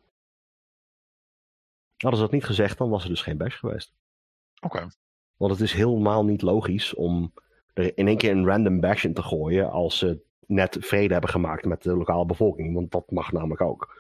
[1.98, 3.94] Hadden ze dat niet gezegd, dan was er dus geen bash geweest.
[4.62, 4.88] Oké.
[5.38, 7.34] Want het is helemaal niet logisch om
[7.74, 11.30] er in één keer een random bash in te gooien als ze net vrede hebben
[11.32, 12.74] gemaakt met de lokale bevolking.
[12.74, 13.98] Want dat mag namelijk ook.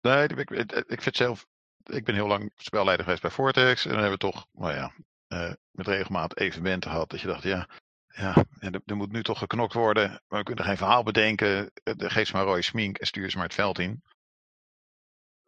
[0.00, 1.48] Nee, ik, ik, ik vind zelf.
[1.90, 3.84] Ik ben heel lang spelleider geweest bij Vortex.
[3.84, 4.92] En dan hebben we toch, nou ja,
[5.26, 7.10] eh, met regelmaat evenementen gehad.
[7.10, 7.68] Dat je dacht, ja,
[8.06, 10.22] ja, ja, er, er moet nu toch geknokt worden.
[10.28, 11.70] Maar we kunnen geen verhaal bedenken.
[11.82, 14.02] Eh, Geef ze maar rode smink en stuur ze maar het veld in.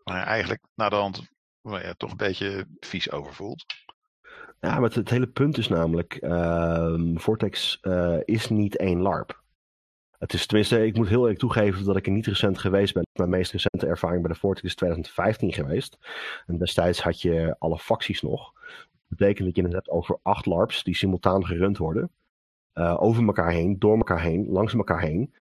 [0.04, 3.64] Maar eigenlijk naar de hand waar je toch een beetje vies over voelt.
[4.60, 9.41] Ja, maar het, het hele punt is namelijk, ehm, Vortex eh, is niet één LARP.
[10.22, 13.06] Het is tenminste, ik moet heel eerlijk toegeven dat ik er niet recent geweest ben.
[13.12, 15.98] Mijn meest recente ervaring bij de Vortex is 2015 geweest.
[16.46, 18.52] En destijds had je alle facties nog.
[18.52, 22.10] Dat betekent dat je het hebt over acht LARPs die simultaan gerund worden.
[22.74, 25.34] Uh, over elkaar heen, door elkaar heen, langs elkaar heen.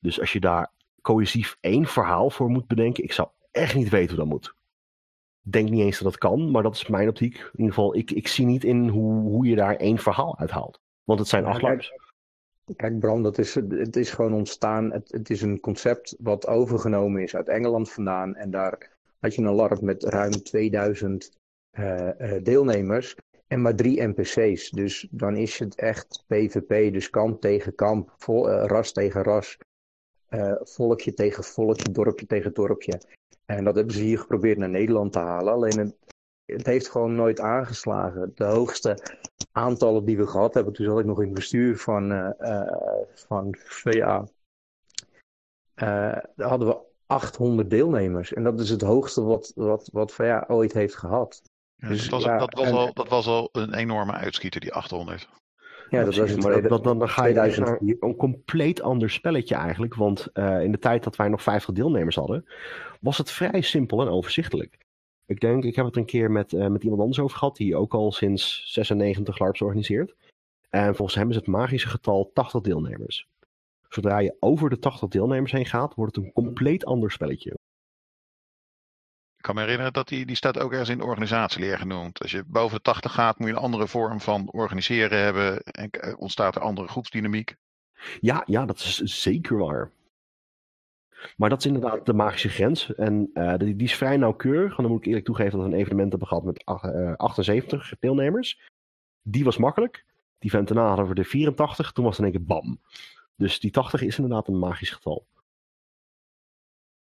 [0.00, 0.70] Dus als je daar
[1.00, 4.54] cohesief één verhaal voor moet bedenken, ik zou echt niet weten hoe dat moet.
[5.44, 7.36] Ik denk niet eens dat dat kan, maar dat is mijn optiek.
[7.36, 10.80] In ieder geval, ik, ik zie niet in hoe, hoe je daar één verhaal uithaalt.
[11.04, 11.92] Want het zijn acht LARPs.
[12.76, 14.92] Kijk Bram, dat is, het is gewoon ontstaan.
[14.92, 18.34] Het, het is een concept wat overgenomen is uit Engeland vandaan.
[18.34, 21.30] En daar had je een LARP met ruim 2000
[21.72, 24.70] uh, uh, deelnemers en maar drie NPC's.
[24.70, 29.58] Dus dan is het echt PvP, dus kamp tegen kamp, uh, ras tegen ras,
[30.30, 33.00] uh, volkje tegen volkje, dorpje tegen dorpje.
[33.46, 35.52] En dat hebben ze hier geprobeerd naar Nederland te halen.
[35.52, 35.94] Alleen het,
[36.44, 38.32] het heeft gewoon nooit aangeslagen.
[38.34, 38.98] De hoogste
[39.52, 42.30] aantallen die we gehad hebben, toen zat ik nog in het bestuur van, uh,
[43.14, 44.26] van VA.
[45.74, 48.32] daar hadden we 800 deelnemers.
[48.32, 51.42] En dat is het hoogste wat, wat, wat VA ooit heeft gehad.
[51.76, 54.60] Ja, dus, dat, was, ja, dat, was en, al, dat was al een enorme uitschieter,
[54.60, 55.28] die 800.
[55.90, 59.94] Ja, dat was maar dat, dan, dan ga je naar een compleet ander spelletje eigenlijk.
[59.94, 62.46] Want uh, in de tijd dat wij nog 50 deelnemers hadden,
[63.00, 64.83] was het vrij simpel en overzichtelijk.
[65.26, 67.76] Ik denk, ik heb het een keer met, uh, met iemand anders over gehad, die
[67.76, 70.14] ook al sinds 96 LARPs organiseert.
[70.68, 73.28] En volgens hem is het magische getal 80 deelnemers.
[73.88, 77.50] Zodra je over de 80 deelnemers heen gaat, wordt het een compleet ander spelletje.
[79.36, 82.20] Ik kan me herinneren dat die, die staat ook ergens in de organisatieleer genoemd.
[82.20, 85.62] Als je boven de 80 gaat, moet je een andere vorm van organiseren hebben.
[85.62, 87.56] En ontstaat er andere groepsdynamiek.
[88.20, 89.90] Ja, ja, dat is zeker waar.
[91.36, 92.94] Maar dat is inderdaad de magische grens.
[92.94, 94.76] En uh, die, die, is vrij nauwkeurig.
[94.76, 97.94] En dan moet ik eerlijk toegeven dat we een evenement hebben gehad met uh, 78
[97.98, 98.68] deelnemers.
[99.22, 100.04] Die was makkelijk.
[100.38, 101.92] Die vent daarna hadden we de 84.
[101.92, 102.80] Toen was het in één keer bam.
[103.36, 105.26] Dus die 80 is inderdaad een magisch getal.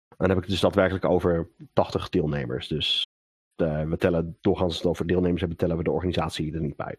[0.07, 2.67] En dan heb ik het dus daadwerkelijk over 80 deelnemers.
[2.67, 3.07] Dus
[3.61, 6.97] uh, we tellen doorgaans het over deelnemers hebben, tellen we de organisatie er niet bij.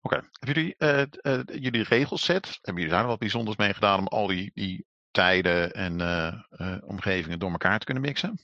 [0.00, 4.06] Oké, hebben jullie uh, uh, jullie regelset, hebben jullie daar wat bijzonders mee gedaan om
[4.06, 6.00] al die, die tijden en
[6.84, 8.38] omgevingen door elkaar te kunnen mixen?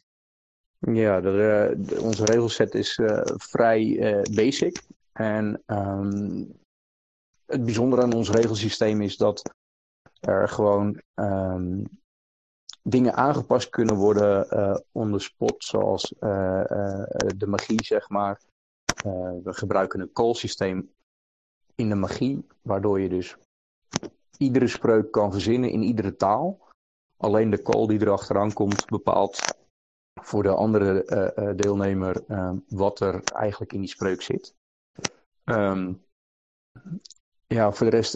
[0.79, 3.01] Ja, de, onze regelset is
[3.37, 3.99] vrij
[4.31, 4.83] basic.
[5.13, 6.53] En um,
[7.47, 9.55] het bijzondere aan ons regelsysteem is dat
[10.21, 11.85] er gewoon um,
[12.83, 16.15] dingen aangepast kunnen worden uh, on the spot, zoals
[17.37, 18.41] de magie, zeg maar.
[19.43, 20.91] we gebruiken een call systeem
[21.75, 23.37] in de magie, waardoor je dus
[24.37, 26.67] iedere spreuk kan verzinnen in iedere taal.
[27.17, 29.39] Alleen de call die erachteraan komt bepaalt
[30.23, 31.05] voor de andere
[31.57, 32.25] deelnemer
[32.69, 34.55] wat er eigenlijk in die spreuk zit.
[35.45, 36.05] Um,
[37.47, 38.15] ja, voor de rest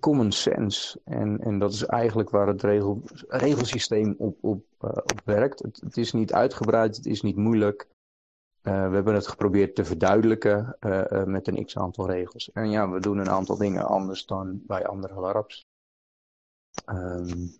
[0.00, 1.00] common sense.
[1.04, 5.62] En, en dat is eigenlijk waar het regel, regelsysteem op, op, op werkt.
[5.62, 7.88] Het, is niet uitgebreid, het is niet moeilijk.
[8.66, 12.52] Uh, we hebben het geprobeerd te verduidelijken uh, met een x aantal regels.
[12.52, 15.66] En ja, we doen een aantal dingen anders dan bij andere LARPs.
[16.86, 17.58] Um,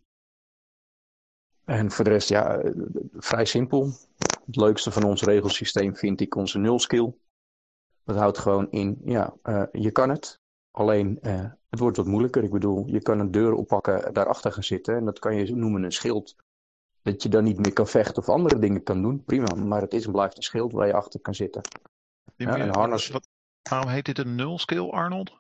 [1.64, 2.62] en voor de rest, ja,
[3.12, 3.90] vrij simpel.
[4.46, 7.14] Het leukste van ons regelsysteem vind ik onze nulskill.
[8.04, 9.34] Dat houdt gewoon in, ja,
[9.72, 10.40] je kan het.
[10.70, 11.18] Alleen
[11.68, 12.42] het wordt wat moeilijker.
[12.42, 14.96] Ik bedoel, je kan een deur oppakken, daarachter gaan zitten.
[14.96, 16.36] En dat kan je noemen een schild.
[17.06, 19.24] Dat je dan niet meer kan vechten of andere dingen kan doen.
[19.24, 21.62] Prima, maar het is en blijft een schild waar je achter kan zitten.
[22.36, 23.08] Ja, een harnas...
[23.08, 23.28] Wat,
[23.70, 25.38] waarom heet dit een nul skill, Arnold?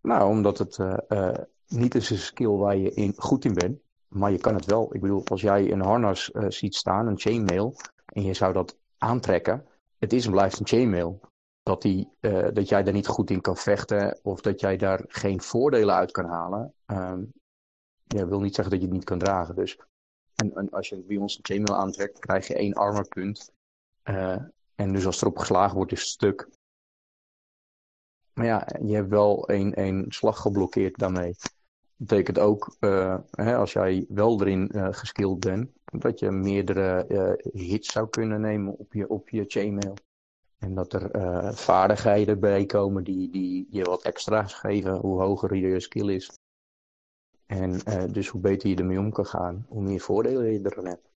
[0.00, 1.34] Nou, omdat het uh, uh,
[1.66, 3.80] niet is een skill waar je in, goed in bent.
[4.08, 4.94] Maar je kan het wel.
[4.94, 7.74] Ik bedoel, als jij een harnas uh, ziet staan, een chainmail.
[8.04, 9.66] En je zou dat aantrekken.
[9.98, 11.20] Het is en blijft een chainmail
[11.62, 12.08] dat, die,
[12.52, 16.10] dat jij daar niet goed in kan vechten of dat jij daar geen voordelen uit
[16.10, 16.74] kan halen.
[16.86, 17.32] Um,
[18.04, 19.54] ja, wil niet zeggen dat je het niet kan dragen.
[19.54, 19.78] Dus.
[20.40, 23.52] En, als je bij ons een chainmail aantrekt, krijg je één armorpunt.
[24.04, 24.36] Uh,
[24.74, 26.48] en dus als erop geslagen wordt, is het stuk.
[28.32, 31.34] Maar ja, je hebt wel één, één slag geblokkeerd daarmee.
[31.40, 31.52] Dat
[31.96, 37.06] betekent ook, uh, hè, als jij wel erin uh, bent, dat je meerdere
[37.52, 39.94] hits zou kunnen nemen op je, op je chainmail.
[40.58, 45.80] En dat er vaardigheden bij komen die, die je wat extra's geven, hoe hoger je
[45.80, 46.39] skill is.
[47.50, 50.84] En uh, dus hoe beter je ermee om kan gaan, hoe meer voordelen je er
[50.84, 51.10] hebt.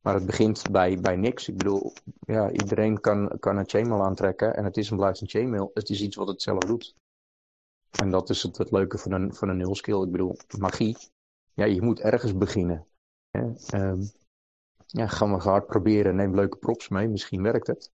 [0.00, 1.48] Maar het begint bij, bij niks.
[1.48, 5.28] Ik bedoel, ja, iedereen kan, kan een chainmail aantrekken en het is en blijft een
[5.28, 5.70] chainmail.
[5.74, 6.94] Het is iets wat het zelf doet.
[8.00, 10.02] En dat is het, het leuke van een, van een nul skill.
[10.02, 10.96] Ik bedoel, magie.
[11.54, 12.86] Ja, je moet ergens beginnen.
[13.30, 14.02] Ehm,
[14.86, 17.90] ja, ga maar hard proberen, neem leuke props mee, misschien werkt het.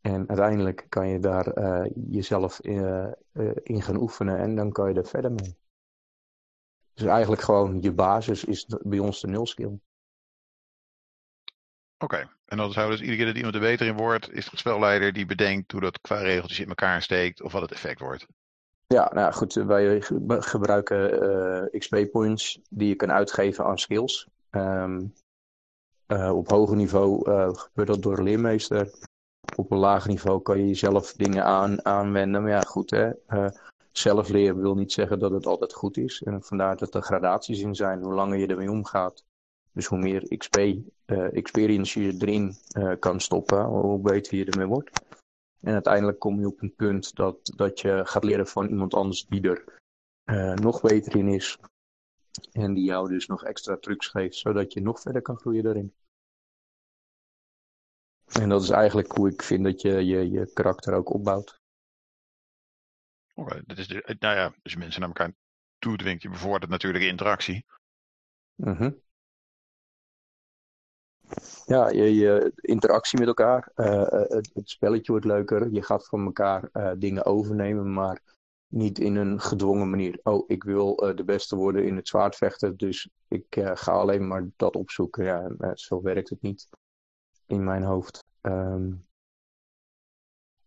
[0.00, 4.88] En uiteindelijk kan je daar uh, jezelf in, uh, in, gaan oefenen en dan kan
[4.88, 5.56] je er verder mee.
[6.96, 9.78] Dus eigenlijk gewoon je basis is bij ons de nul skill.
[11.98, 14.56] Oké, en dan zou dus iedere keer dat iemand er beter in wordt, is de
[14.56, 18.26] spelleider die bedenkt hoe dat qua regeltjes in elkaar steekt of wat het effect wordt.
[18.86, 21.24] Ja, nou goed, wij gebruiken
[21.72, 24.28] uh, XP-points die je kan uitgeven aan skills.
[24.50, 25.14] Um,
[26.06, 28.90] uh, op hoger niveau uh, gebeurt dat door een leermeester.
[29.56, 32.42] Op een lager niveau kan je jezelf dingen aan, aanwenden.
[32.42, 33.10] Maar ja, goed, hè.
[33.98, 36.22] Zelf leren wil niet zeggen dat het altijd goed is.
[36.22, 38.02] En vandaar dat er gradaties in zijn.
[38.02, 39.24] Hoe langer je ermee omgaat,
[39.72, 40.56] dus hoe meer XP,
[41.32, 42.54] experience je erin
[42.98, 44.90] kan stoppen, hoe beter je ermee wordt.
[45.60, 49.26] En uiteindelijk kom je op een punt dat, dat je gaat leren van iemand anders
[49.26, 49.64] die er
[50.24, 51.58] uh, nog beter in is.
[52.52, 55.94] En die jou dus nog extra trucs geeft, zodat je nog verder kan groeien daarin.
[58.32, 61.60] En dat is eigenlijk hoe ik vind dat je je, je karakter ook opbouwt.
[63.38, 65.32] Okay, dat is de, nou ja, je mensen naar elkaar
[65.78, 67.64] toe dwingt, je bevordert natuurlijke interactie.
[68.54, 69.04] -hmm.
[71.66, 73.72] Ja, je, je, interactie met elkaar.
[73.74, 75.72] Uh, het, het, spelletje wordt leuker.
[75.72, 78.22] Je gaat van elkaar dingen overnemen, maar
[78.66, 80.20] niet in een gedwongen manier.
[80.22, 84.76] Oh, ik wil de beste worden in het zwaardvechten, dus ik ga alleen maar dat
[84.76, 85.24] opzoeken.
[85.24, 86.68] Ja, zo werkt het niet
[87.46, 88.24] in mijn hoofd.
[88.42, 89.05] Um,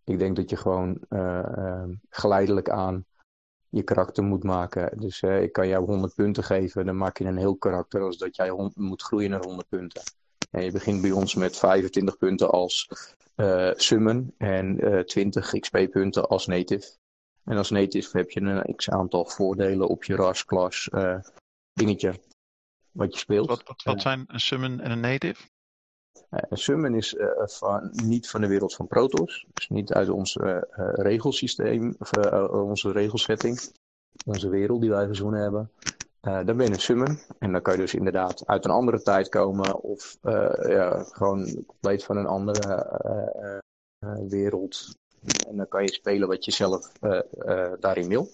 [0.10, 3.06] ik denk dat je gewoon ehm, geleidelijk aan
[3.69, 5.00] je karakter moet maken.
[5.00, 8.36] Dus ik kan jou 100 punten geven, dan maak je een heel karakter als dat
[8.36, 10.02] jij moet groeien naar 100 punten.
[10.52, 12.89] En je begint bij ons met 25 punten als
[13.36, 16.98] uh, summon en uh, 20 XP-punten als native.
[17.43, 20.89] En als native heb je een x aantal voordelen op je ras, klas,
[21.74, 22.13] dingetje
[22.91, 23.48] wat je speelt.
[23.48, 25.41] Wat, wat, wat zijn een summon en een native?
[26.29, 29.45] Een summon is van, niet van de wereld van Protoss.
[29.53, 30.38] Dus niet uit ons
[30.93, 32.12] regelsysteem, of
[32.51, 33.60] onze regelsetting.
[34.25, 35.71] Onze wereld die wij verzonnen hebben.
[36.21, 37.19] Dan ben je een summon.
[37.39, 39.82] En dan kan je dus inderdaad uit een andere tijd komen.
[39.82, 40.17] Of
[40.62, 42.89] ja, gewoon compleet van een andere
[44.29, 44.97] wereld.
[45.47, 46.91] En dan kan je spelen wat je zelf
[47.79, 48.27] daarin wil.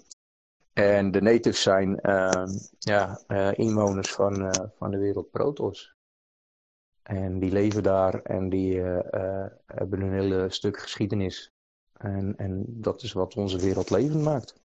[0.73, 1.99] En de natives zijn
[2.79, 3.19] ja,
[3.53, 5.94] inwoners van, van de wereld Protoss.
[7.05, 8.79] En die leven daar en die
[9.65, 11.51] hebben een hele stuk geschiedenis.
[11.93, 14.63] En, en dat is wat onze wereld levend maakt.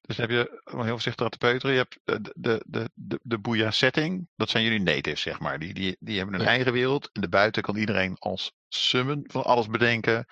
[0.00, 3.38] Dus heb je, om heel voorzichtig te peuteren, je hebt de, de, de, de, de
[3.38, 5.58] Booyah setting, dat zijn jullie natives, zeg maar.
[5.58, 6.46] Die, die, die hebben ja.
[6.46, 7.10] eigen wereld.
[7.12, 10.26] En de buiten kan iedereen als summon van alles bedenken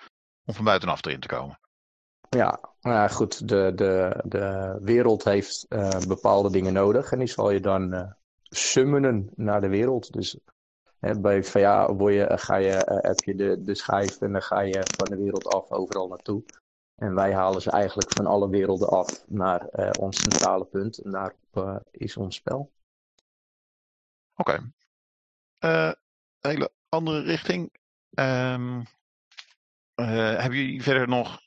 [0.45, 1.59] om van buitenaf erin te komen.
[2.29, 3.47] Ja, nou ja, goed.
[3.47, 8.15] De, de, de wereld heeft uh, bepaalde dingen nodig en die zal je dan
[8.55, 10.13] summonen naar de wereld.
[10.13, 10.37] Dus
[10.99, 14.41] hè, bij VA word je, ga je, uh, heb je de, de schijf en dan
[14.41, 16.43] ga je van de wereld af overal naartoe.
[16.95, 20.97] En wij halen ze eigenlijk van alle werelden af naar uh, ons centrale punt.
[20.97, 22.71] En daarop uh, is ons spel.
[24.35, 24.71] Oké.
[25.59, 25.95] Een
[26.39, 27.73] hele andere richting.
[28.19, 28.85] Um,
[29.95, 31.41] hebben jullie verder nog,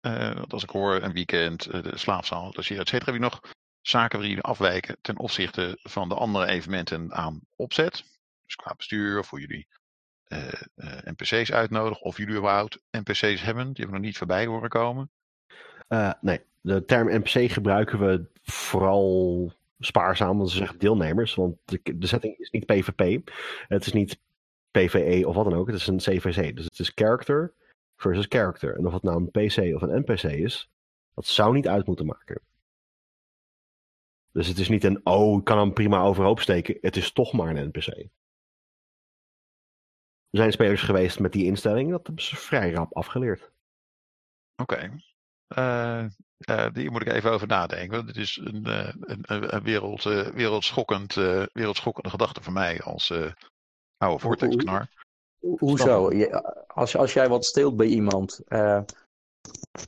[0.00, 3.40] want als ik hoor een weekend, de slaapzaal, dus hier, et cetera, nog
[3.82, 8.04] zaken waar jullie afwijken ten opzichte van de andere evenementen aan opzet?
[8.44, 9.66] Dus qua bestuur hoe jullie
[10.28, 12.04] uh, uh, NPC's uitnodigen.
[12.04, 13.64] Of jullie überhaupt NPC's hebben.
[13.66, 15.10] Die hebben nog niet voorbij horen komen.
[15.88, 20.36] Uh, nee, de term NPC gebruiken we vooral spaarzaam.
[20.36, 21.34] Want ze zeggen deelnemers.
[21.34, 23.30] Want de, de setting is niet PvP.
[23.68, 24.18] Het is niet
[24.70, 25.66] PvE of wat dan ook.
[25.66, 26.56] Het is een CVC.
[26.56, 27.52] Dus het is character
[27.96, 28.76] versus character.
[28.76, 30.70] En of het nou een PC of een NPC is.
[31.14, 32.40] Dat zou niet uit moeten maken.
[34.32, 36.78] Dus het is niet een, oh, ik kan hem prima overhoop steken.
[36.80, 37.86] Het is toch maar een NPC.
[40.30, 43.52] Er zijn spelers geweest met die instelling, dat hebben ze vrij rap afgeleerd.
[44.56, 44.74] Oké.
[44.74, 44.90] Okay.
[45.56, 46.08] Uh,
[46.48, 47.96] uh, die moet ik even over nadenken.
[47.96, 50.02] Want het is een, uh, een, een wereld,
[50.34, 51.14] wereldschokkend,
[51.52, 53.12] wereldschokkende gedachte voor mij als
[53.96, 54.88] oude voorteksknar.
[55.38, 56.10] Hoezo?
[56.66, 58.40] Als, als jij wat steelt bij iemand,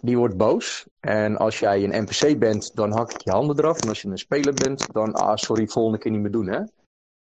[0.00, 0.86] die wordt boos.
[1.00, 3.80] En als jij een NPC bent, dan hak ik je handen eraf.
[3.80, 6.60] En als je een speler bent, dan, ah sorry, volgende keer niet meer doen hè.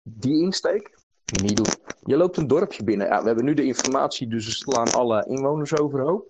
[0.04, 0.98] Die insteek,
[1.42, 1.74] niet doen.
[2.04, 3.08] Je loopt een dorpje binnen.
[3.08, 6.30] Ja, we hebben nu de informatie, dus we slaan alle inwoners overhoop.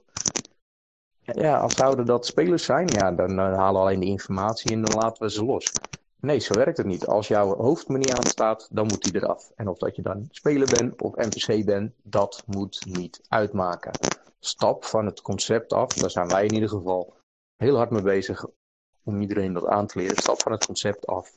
[1.21, 4.81] Ja, als zouden dat spelers zijn, ja, dan, dan halen we alleen de informatie en
[4.81, 5.71] dan laten we ze los.
[6.19, 7.05] Nee, zo werkt het niet.
[7.05, 9.51] Als jouw hoofd me niet aanstaat, dan moet die eraf.
[9.55, 13.91] En of dat je dan speler bent of NPC bent, dat moet niet uitmaken.
[14.43, 17.13] Stap van het concept af, daar zijn wij in ieder geval
[17.55, 18.45] heel hard mee bezig
[19.03, 20.17] om iedereen dat aan te leren.
[20.17, 21.35] Stap van het concept af.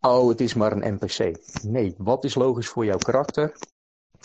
[0.00, 1.38] oh, het is maar een NPC.
[1.62, 3.56] Nee, wat is logisch voor jouw karakter?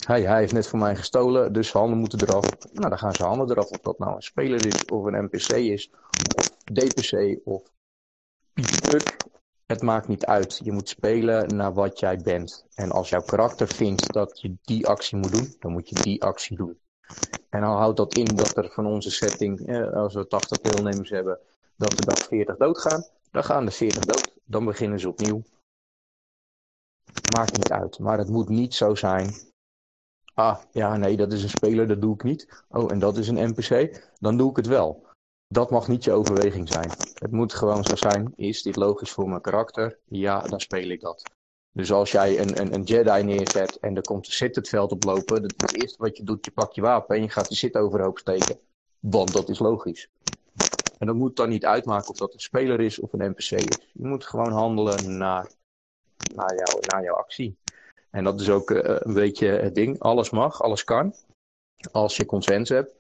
[0.06, 2.50] Hij, heeft net van mij gestolen, dus zijn handen moeten eraf.
[2.72, 3.70] Nou, dan gaan zijn handen eraf.
[3.70, 5.92] Of dat nou een speler is, of een NPC is,
[6.36, 7.64] of DPC, of
[8.90, 9.18] Puk.
[9.66, 10.60] Het maakt niet uit.
[10.64, 12.66] Je moet spelen naar wat jij bent.
[12.76, 16.24] En als jouw karakter vindt dat je die actie moet doen, dan moet je die
[16.24, 16.80] actie doen.
[17.50, 21.10] En dan houdt dat in dat er van onze setting, eh, als we 80 deelnemers
[21.10, 21.40] hebben,
[21.76, 23.06] dat er dan 40 doodgaan.
[23.32, 24.34] Dan gaan de 40 dood.
[24.46, 25.44] Dan beginnen ze opnieuw.
[27.36, 28.00] Maakt niet uit.
[28.00, 29.34] Maar het moet niet zo zijn.
[30.34, 32.64] Ah, ja, nee, dat is een speler, dat doe ik niet.
[32.70, 34.02] Oh, en dat is een NPC.
[34.20, 35.06] Dan doe ik het wel.
[35.48, 36.90] Dat mag niet je overweging zijn.
[37.14, 38.34] Het moet gewoon zo zijn.
[38.36, 40.00] Is dit logisch voor mijn karakter?
[40.06, 41.37] Ja, dan speel ik dat.
[41.78, 44.92] Dus als jij een, een, een Jedi neerzet en er komt een Sith het veld
[44.92, 47.58] oplopen, dat het eerste wat je doet, je pakt je wapen en je gaat die
[47.58, 48.60] Sith overhoop steken.
[49.00, 50.10] Want dat is logisch.
[50.98, 53.90] En dat moet dan niet uitmaken of dat een speler is of een NPC is.
[53.94, 55.52] Je moet gewoon handelen naar,
[56.36, 57.58] naar, jou, naar jouw actie.
[58.10, 60.00] En dat is ook uh, een beetje het ding.
[60.00, 61.14] Alles mag, alles kan.
[61.92, 62.97] Als je consens hebt.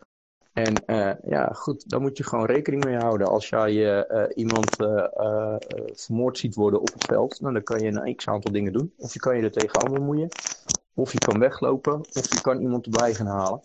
[0.58, 3.28] En uh, ja, goed, daar moet je gewoon rekening mee houden.
[3.28, 4.76] Als jij uh, iemand
[5.94, 8.94] vermoord ziet worden op het veld, nou, dan kan je een x aantal dingen doen.
[8.98, 10.30] Of je kan je er tegenaan bemoeien.
[10.94, 12.00] Of je kan weglopen.
[12.00, 13.60] Of je kan iemand erbij gaan halen.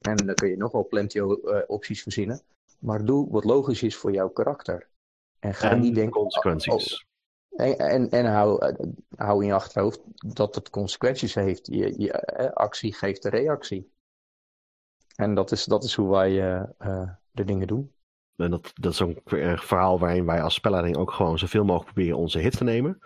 [0.00, 1.20] En dan kun je nog wel plenty
[1.66, 2.40] opties verzinnen.
[2.78, 4.88] Maar doe wat logisch is voor jouw karakter.
[5.38, 6.20] En ga en niet denken.
[6.20, 7.06] Consequenties.
[7.48, 8.74] Oh, en, en, en hou,
[9.16, 10.00] hou in je achterhoofd
[10.34, 11.66] dat het consequenties heeft.
[11.66, 13.92] Je, je actie geeft de reactie.
[15.14, 17.92] En dat is, dat is hoe wij uh, de dingen doen.
[18.36, 19.20] En dat, dat is een
[19.58, 22.98] verhaal waarin wij als spelleiding ook gewoon zoveel mogelijk proberen onze hit te nemen.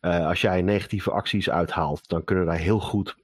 [0.00, 3.16] Als jij negatieve acties uithaalt, dan kunnen daar heel goed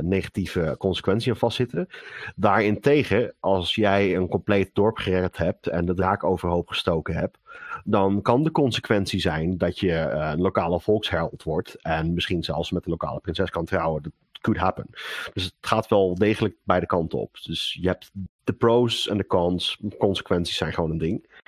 [0.00, 1.88] negatieve consequenties aan vastzitten.
[2.36, 7.38] Daarentegen, als jij een compleet dorp gered hebt en de draak overhoop gestoken hebt,
[7.84, 12.84] dan kan de consequentie zijn dat je een lokale volksheld wordt en misschien zelfs met
[12.84, 14.02] de lokale prinses kan trouwen
[14.40, 14.86] could happen.
[15.32, 17.38] Dus het gaat wel degelijk beide kanten op.
[17.42, 18.10] Dus je hebt
[18.44, 19.80] de pros en de cons.
[19.98, 21.40] Consequenties zijn gewoon een ding.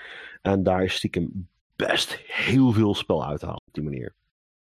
[0.42, 4.14] En daar is stiekem best heel veel spel uit te halen op die manier.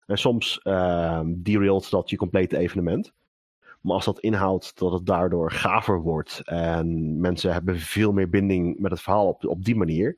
[0.06, 3.12] En soms uh, derailt dat je complete evenement.
[3.80, 8.78] Maar als dat inhoudt dat het daardoor gaver wordt en mensen hebben veel meer binding
[8.78, 10.16] met het verhaal op, op die manier.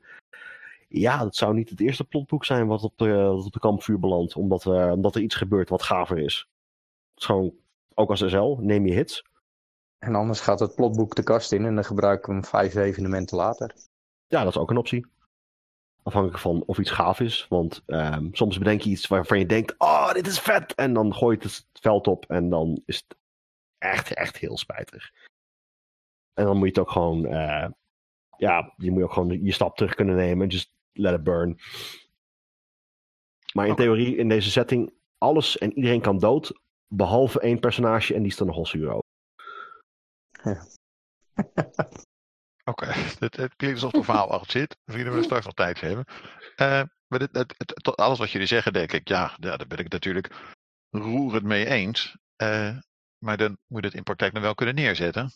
[0.87, 4.35] Ja, dat zou niet het eerste plotboek zijn wat op de, op de kampvuur belandt,
[4.35, 6.47] omdat, uh, omdat er iets gebeurt wat gaver is.
[7.09, 7.53] Het is gewoon
[7.99, 9.23] ook als SL, neem je hits.
[9.97, 13.37] En anders gaat het plotboek de kast in en dan gebruiken we hem vijf evenementen
[13.37, 13.75] later.
[14.27, 15.05] Ja, dat is ook een optie.
[16.03, 17.45] Afhankelijk van of iets gaaf is.
[17.49, 20.75] Want um, soms bedenk je iets waarvan je denkt: oh, dit is vet.
[20.75, 23.17] En dan gooi je het veld op en dan is het
[23.77, 25.11] echt, echt heel spijtig.
[26.33, 27.67] En dan moet je het ook gewoon, uh,
[28.37, 30.47] ja, je moet ook gewoon je stap terug kunnen nemen.
[30.47, 31.59] Just let it burn.
[33.53, 36.59] Maar in theorie, in deze setting, alles en iedereen kan dood
[36.93, 39.07] Behalve één personage en die is dan nogal zuur over.
[40.43, 40.65] Ja.
[42.69, 42.85] Oké,
[43.19, 44.77] het, het, klinkt alsof er verhaal achter zit.
[44.85, 46.05] Vrienden we straks nog tijd hebben.
[46.61, 49.77] Uh, maar dit, het, het, alles wat jullie zeggen, denk ik, ja, ja daar ben
[49.77, 50.55] ik het natuurlijk
[50.89, 52.17] roerend mee eens.
[52.41, 52.77] Uh,
[53.17, 55.31] maar dan moet je het in praktijk nog wel kunnen neerzetten.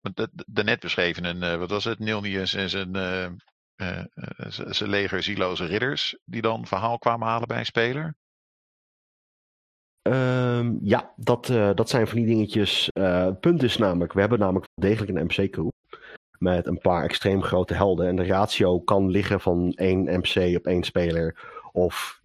[0.00, 2.92] Want daarnet beschreven, een, uh, wat was het, Nilnius en zijn,
[4.74, 8.16] zijn leger zieloze ridders, die dan verhaal kwamen halen bij een speler.
[10.08, 12.90] Um, ja, dat, uh, dat zijn van die dingetjes.
[12.92, 15.68] Uh, het punt is namelijk, we hebben namelijk degelijk een MC-crew.
[16.38, 18.06] Met een paar extreem grote helden.
[18.06, 21.48] En de ratio kan liggen van één NPC op één speler.
[21.72, 22.20] Of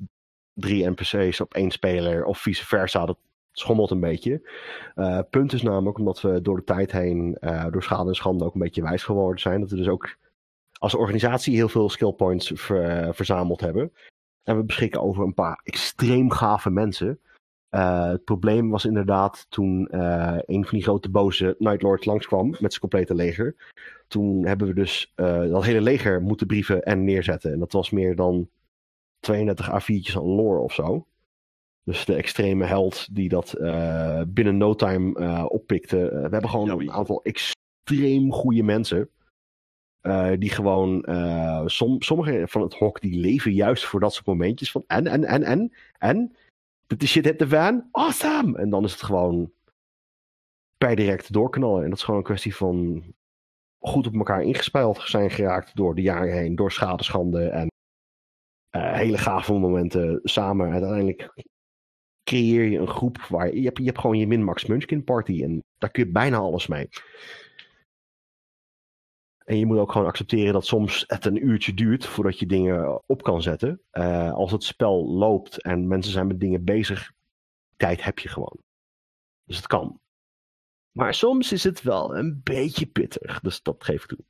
[0.53, 2.25] drie NPC's op één speler.
[2.25, 3.05] Of vice versa.
[3.05, 3.17] Dat
[3.51, 4.49] schommelt een beetje.
[4.95, 7.37] Uh, punt is namelijk, omdat we door de tijd heen,
[7.71, 9.59] door schade en schande ook een beetje wijs geworden zijn.
[9.59, 10.15] Dat we dus ook
[10.77, 13.91] als organisatie heel veel skill points ver, verzameld hebben.
[14.43, 17.19] En we beschikken over een paar extreem gave mensen.
[17.75, 22.49] Uh, het probleem was inderdaad toen uh, een van die grote boze Night Lords langskwam
[22.49, 23.55] met zijn complete leger.
[24.07, 27.51] Toen hebben we dus uh, dat hele leger moeten brieven en neerzetten.
[27.51, 28.49] En dat was meer dan
[29.19, 31.05] 32 A4'tjes aan lore of zo.
[31.83, 33.55] Dus de extreme held die dat
[34.27, 35.97] binnen no time oppikte.
[35.97, 39.09] we hebben gewoon een aantal extreem goede mensen.
[40.39, 41.05] die gewoon,
[41.65, 45.23] som, sommige van het hok, die leven juist voor dat soort momentjes van en, en,
[45.23, 46.35] en, en, en
[46.87, 48.57] de shit hit de van, awesome!
[48.57, 49.51] En dan is het gewoon
[50.77, 51.83] per direct doorknallen.
[51.83, 53.03] En dat is gewoon een kwestie van
[53.79, 57.67] goed op elkaar ingespeeld zijn geraakt door de jaren heen, door schade, schande en
[58.75, 60.71] uh, hele gave momenten samen.
[60.71, 61.33] Uiteindelijk
[62.23, 65.63] creëer je een groep waar je hebt, je hebt gewoon je min-max Munchkin party en
[65.77, 66.89] daar kun je bijna alles mee.
[69.45, 73.03] En je moet ook gewoon accepteren dat soms het een uurtje duurt voordat je dingen
[73.05, 73.81] op kan zetten.
[73.91, 77.11] Uh, als het spel loopt en mensen zijn met dingen bezig,
[77.77, 78.59] tijd heb je gewoon.
[79.43, 79.99] Dus het kan.
[80.91, 84.25] Maar soms is het wel een beetje pittig, dus dat geef ik toe.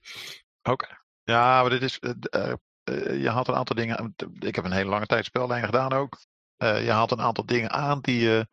[0.63, 1.01] Oké.
[1.23, 1.99] Ja, maar dit is.
[2.01, 2.53] Uh,
[2.89, 4.15] uh, je had een aantal dingen.
[4.39, 6.17] Ik heb een hele lange tijd spellijn gedaan ook.
[6.57, 8.45] je haalt een aantal dingen aan die,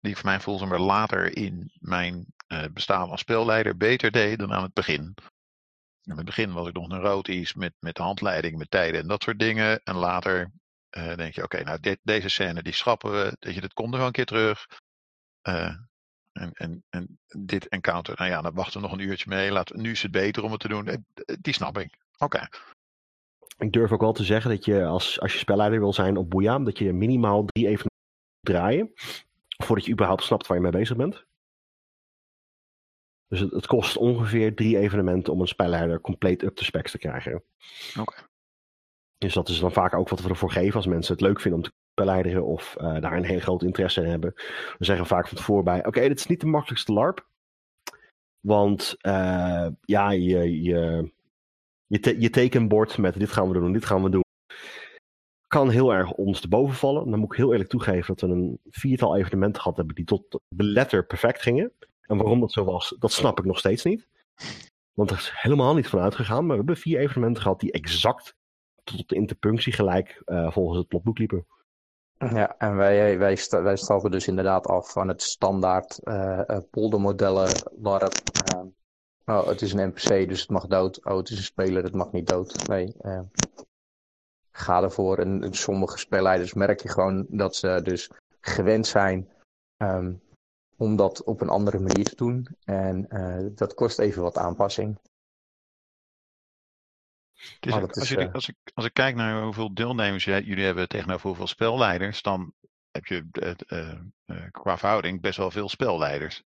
[0.00, 2.26] die voor mijn gevoel maar later in mijn
[2.72, 5.14] bestaan als spelleider beter deed dan aan het begin.
[6.04, 9.38] In het begin was ik nog iets met, met handleiding, met tijden en dat soort
[9.38, 9.80] dingen.
[9.82, 10.50] En later
[10.96, 13.36] uh, denk je, oké, nou deze scène die schrappen we.
[13.38, 14.66] Dat je, dit komt er wel een keer terug.
[15.48, 15.74] Uh,
[16.32, 19.50] en, en, en dit encounter, nou ja, dan wachten we nog een uurtje mee.
[19.50, 20.86] Laat, nu is het beter om het te doen.
[20.86, 20.96] Eh,
[21.40, 21.98] die snap ik.
[22.18, 22.48] Oké.
[23.58, 26.30] Ik durf ook wel te zeggen dat je als, als je spelleider wil zijn op
[26.30, 27.90] Boeia, dat je minimaal drie even
[28.40, 28.92] draaien.
[29.64, 31.24] Voordat je überhaupt snapt waar je mee bezig bent.
[33.28, 36.98] Dus het, het, kost ongeveer drie evenementen om een spelleider compleet up to specs te
[36.98, 37.34] krijgen.
[37.34, 38.00] Oké.
[38.00, 38.24] Okay.
[39.18, 41.60] Dus dat is dan vaak ook wat we ervoor geven als mensen het leuk vinden
[41.60, 44.32] om te spelleideren of uh, daar een heel groot interesse in hebben.
[44.78, 47.26] We zeggen vaak van tevoren bij, oké, okay, dit is niet de makkelijkste LARP.
[48.40, 51.12] Want uh, ja, je, je,
[51.86, 54.22] je, te, je tekenbord met dit gaan we doen, dit gaan we doen.
[55.46, 57.10] Kan heel erg ons te boven vallen.
[57.10, 60.40] Dan moet ik heel eerlijk toegeven dat we een viertal evenementen gehad hebben die tot
[60.48, 61.72] de letter perfect gingen.
[62.06, 64.08] En waarom dat zo was, dat snap ik nog steeds niet.
[64.92, 66.40] Want er is helemaal niet van uitgegaan.
[66.40, 68.34] Maar we hebben vier evenementen gehad die exact
[68.84, 71.46] tot de interpunctie gelijk uh, volgens het plotboek liepen.
[72.18, 78.00] Ja, en wij, wij, wij stappen dus inderdaad af van het standaard uh, poldermodellen waar
[78.00, 78.22] het,
[79.24, 81.04] oh, het is een NPC, dus het mag dood.
[81.04, 82.68] Oh, het is een speler, het mag niet dood.
[82.68, 82.96] Nee,
[84.50, 85.18] ga ervoor.
[85.18, 89.28] En, en sommige spelleiders merk je gewoon dat ze dus gewend zijn
[89.76, 90.22] um,
[90.76, 92.46] om dat op een andere manier te doen.
[92.64, 94.98] En uh, dat kost even wat aanpassing.
[97.60, 101.26] Dus als, is, uh, als, ik, als ik kijk naar hoeveel deelnemers jullie hebben tegenover
[101.26, 102.52] hoeveel spelleiders, dan
[102.90, 103.26] heb je
[104.26, 106.42] uh, qua verhouding best wel veel spelleiders.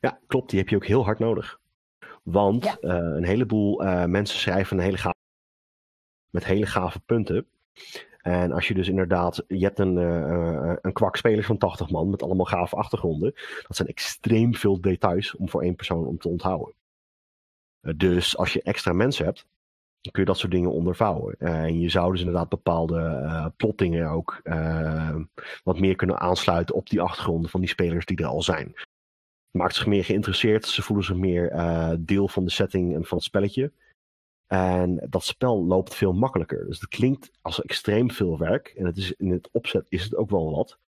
[0.00, 0.50] Ja, klopt.
[0.50, 1.60] Die heb je ook heel hard nodig.
[2.22, 2.76] Want ja.
[2.80, 5.16] een heleboel mensen schrijven een hele gave,
[6.30, 7.46] met hele gave punten.
[8.22, 12.22] En als je dus inderdaad, je hebt een, uh, een kwakspeler van 80 man met
[12.22, 13.32] allemaal gave achtergronden.
[13.66, 16.74] Dat zijn extreem veel details om voor één persoon om te onthouden.
[17.82, 19.46] Uh, dus als je extra mensen hebt,
[20.00, 21.34] dan kun je dat soort dingen ondervouwen.
[21.38, 24.40] En je zou dus inderdaad bepaalde plottingen ook
[25.64, 28.74] wat meer kunnen aansluiten op die achtergronden van die spelers die er al zijn.
[29.50, 31.52] Maakt zich meer geïnteresseerd, ze voelen zich meer
[31.98, 33.72] deel van de setting en van het spelletje.
[34.52, 36.66] En dat spel loopt veel makkelijker.
[36.66, 38.66] Dus het klinkt als extreem veel werk.
[38.76, 40.78] En het is, in het opzet is het ook wel wat.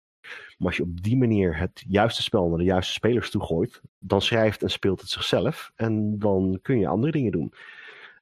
[0.58, 3.80] Maar als je op die manier het juiste spel naar de juiste spelers toe gooit,
[3.98, 5.72] dan schrijft en speelt het zichzelf.
[5.74, 7.52] En dan kun je andere dingen doen.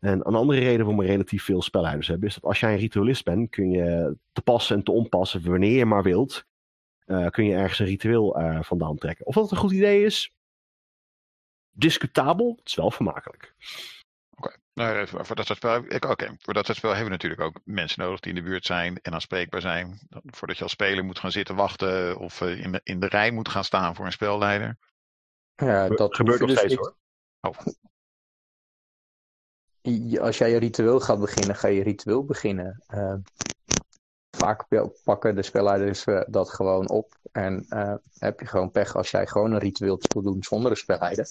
[0.01, 2.78] En een andere reden waarom we relatief veel spelleiders hebben, is dat als jij een
[2.78, 6.47] ritualist bent, kun je te passen en te onpassen wanneer je maar wilt.
[7.07, 9.26] Uh, kun je ergens een ritueel uh, vandaan trekken.
[9.26, 10.34] Of dat een goed idee is,
[11.70, 13.55] discutabel, het is wel vermakelijk.
[14.75, 15.79] Oké, nou, voor dat soort spel,
[16.11, 16.37] okay.
[16.39, 18.99] voor dat soort spel hebben we natuurlijk ook mensen nodig die in de buurt zijn
[19.03, 19.99] en aanspreekbaar zijn.
[20.25, 23.31] Voordat je als speler moet gaan zitten wachten of uh, in, de, in de rij
[23.31, 24.79] moet gaan staan voor een spelleider.
[25.55, 26.97] Ja, dat gebeurt nog dus steeds hoor.
[27.41, 27.59] Oh.
[30.20, 32.83] Als jij je ritueel gaat beginnen, ga je ritueel beginnen.
[32.95, 33.14] Uh,
[34.37, 34.66] vaak
[35.05, 37.16] pakken de spelleiders uh, dat gewoon op.
[37.33, 40.77] En uh, heb je gewoon pech als jij gewoon een ritueel wil doen zonder een
[40.77, 41.29] spelleider.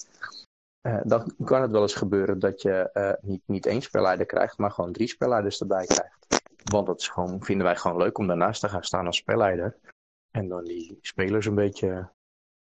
[0.81, 4.57] Uh, dan kan het wel eens gebeuren dat je uh, niet, niet één spelleider krijgt,
[4.57, 6.41] maar gewoon drie spelleiders erbij krijgt.
[6.63, 9.77] Want dat is gewoon, vinden wij gewoon leuk om daarnaast te gaan staan als spelleider.
[10.31, 12.09] En dan die spelers een beetje,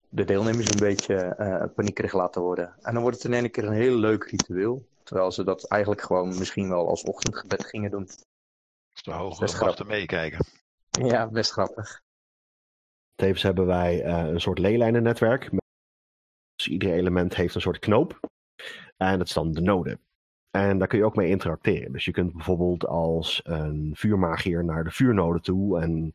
[0.08, 2.74] de deelnemers een beetje uh, paniekerig laten worden.
[2.82, 4.86] En dan wordt het in één keer een heel leuk ritueel.
[5.02, 8.04] Terwijl ze dat eigenlijk gewoon misschien wel als ochtendgebed gingen doen.
[8.92, 10.46] Dus de hogere wachten meekijken.
[10.90, 12.02] Ja, best grappig.
[13.14, 15.50] Tevens hebben wij een soort leelijnennetwerk
[16.64, 18.20] dus ieder element heeft een soort knoop.
[18.96, 19.98] En dat is dan de node.
[20.50, 21.92] En daar kun je ook mee interacteren.
[21.92, 26.14] Dus je kunt bijvoorbeeld als een vuurmagier naar de vuurnode toe en,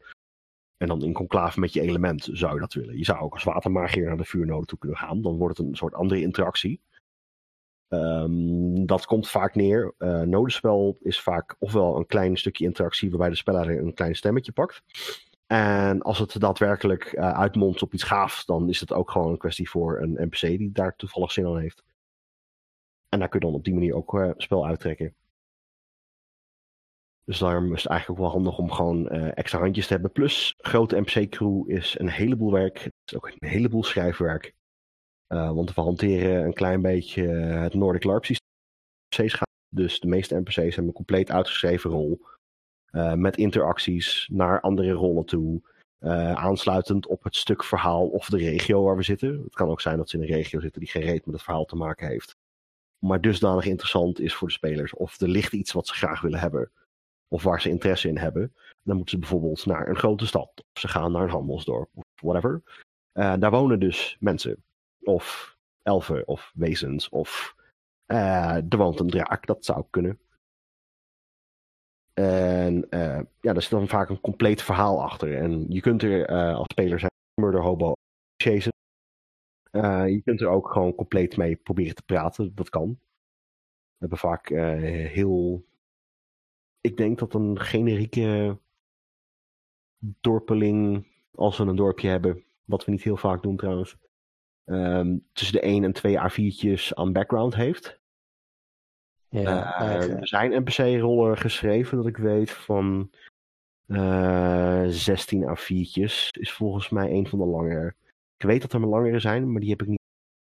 [0.78, 2.98] en dan in conclave met je element zou je dat willen.
[2.98, 5.22] Je zou ook als watermagier naar de vuurnode toe kunnen gaan.
[5.22, 6.82] Dan wordt het een soort andere interactie.
[7.88, 9.94] Um, dat komt vaak neer.
[10.00, 14.52] Uh, nodespel is vaak ofwel een klein stukje interactie waarbij de speler een klein stemmetje
[14.52, 14.84] pakt.
[15.48, 19.38] En als het daadwerkelijk uh, uitmondt op iets gaafs, dan is het ook gewoon een
[19.38, 21.84] kwestie voor een NPC die daar toevallig zin aan heeft.
[23.10, 25.16] En daar kun je dan op die manier ook uh, spel uittrekken.
[27.24, 30.12] Dus daarom is het eigenlijk ook wel handig om gewoon uh, extra handjes te hebben.
[30.12, 32.80] Plus, grote NPC-crew is een heleboel werk.
[32.80, 34.54] Het is ook een heleboel schrijfwerk.
[35.28, 38.46] want we hanteren een klein beetje het Nordic LARP systeem.
[39.10, 42.26] NPC's gaan Dus de meeste NPC's hebben een compleet uitgeschreven rol.
[42.96, 45.62] Eh, met interacties naar andere rollen toe.
[46.00, 49.42] eh, aansluitend op het stuk verhaal of de regio waar we zitten.
[49.44, 51.44] Het kan ook zijn dat ze in een regio zitten die geen reet met het
[51.44, 52.36] verhaal te maken heeft.
[53.00, 54.94] Maar dusdanig interessant is voor de spelers.
[54.94, 56.72] Of er ligt iets wat ze graag willen hebben.
[57.28, 58.54] Of waar ze interesse in hebben.
[58.84, 60.52] Dan moeten ze bijvoorbeeld naar een grote stad.
[60.56, 61.90] Of ze gaan naar een handelsdorp.
[61.94, 62.62] Of whatever.
[63.12, 64.64] Eh, daar wonen dus mensen.
[65.04, 66.28] Of elfen.
[66.28, 67.10] Of wezens.
[67.10, 67.56] Of
[68.06, 69.46] eh, er woont een draak.
[69.46, 70.20] Dat zou kunnen.
[72.16, 75.38] En eh, ja, daar zit dan vaak een compleet verhaal achter.
[75.38, 77.12] En je kunt er eh, als speler zijn
[77.42, 77.94] murder hobo
[78.44, 78.72] chasen.
[79.72, 82.56] Eh, je kunt er ook gewoon compleet mee proberen te praten.
[82.56, 82.90] Dat kan.
[82.90, 85.66] We hebben vaak heel.
[86.82, 88.60] Ik denk dat een generieke
[90.22, 93.98] dorpeling, als we een dorpje hebben, wat we niet heel vaak doen trouwens,
[94.66, 98.00] ehm, tussen de 1 en 2 A4'tjes aan background heeft.
[99.42, 103.12] Ja, Eh, er zijn NPC-rollen geschreven, dat ik weet, van
[103.88, 106.30] eh 16 A4'tjes.
[106.32, 107.96] Is volgens mij een van de langere.
[108.38, 110.00] Ik weet dat er maar langere zijn, maar die heb ik niet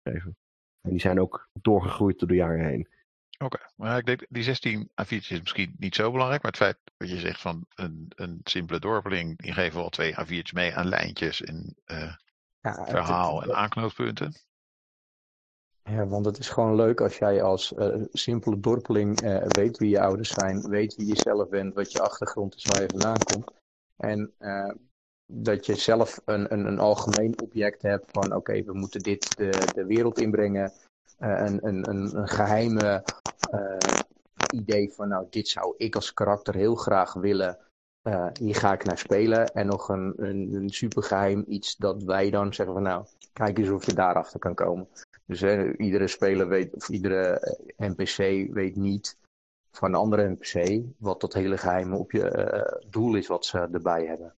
[0.03, 0.37] geschreven.
[0.81, 2.87] En die zijn ook doorgegroeid door de jaren heen.
[3.43, 6.41] Oké, maar ik denk die 16 A4'tjes is misschien niet zo belangrijk.
[6.41, 10.13] Maar het feit dat je zegt van een, een simpele dorpeling, die geven wel twee
[10.13, 12.13] A4'tjes mee aan lijntjes en eh,
[12.61, 14.33] Ja, het- verhaal het- en aanknooppunten.
[15.89, 19.89] Ja, want het is gewoon leuk als jij als eh, simpele dorpeling eh, weet wie
[19.89, 23.17] je ouders zijn, weet wie je zelf bent, wat je achtergrond is, waar je vandaan
[23.33, 23.51] komt.
[23.97, 24.71] En eh,
[25.25, 29.71] dat je zelf een, een, een algemeen object hebt van oké, we moeten dit de,
[29.73, 30.71] de wereld inbrengen.
[31.17, 33.03] Een, een, een, een geheime
[33.51, 33.99] eh,
[34.53, 37.57] idee van nou, dit zou ik als karakter heel graag willen.
[38.39, 39.47] Hier ga ik naar spelen.
[39.47, 43.69] En nog een, een, een supergeheim iets dat wij dan zeggen van nou, kijk eens
[43.69, 44.87] of je daarachter kan komen.
[45.27, 49.17] Dus hè, iedere speler weet, of iedere eh, NPC weet niet
[49.71, 53.57] van een andere NPC wat dat hele geheime op je eh, doel is wat ze
[53.71, 54.35] erbij hebben.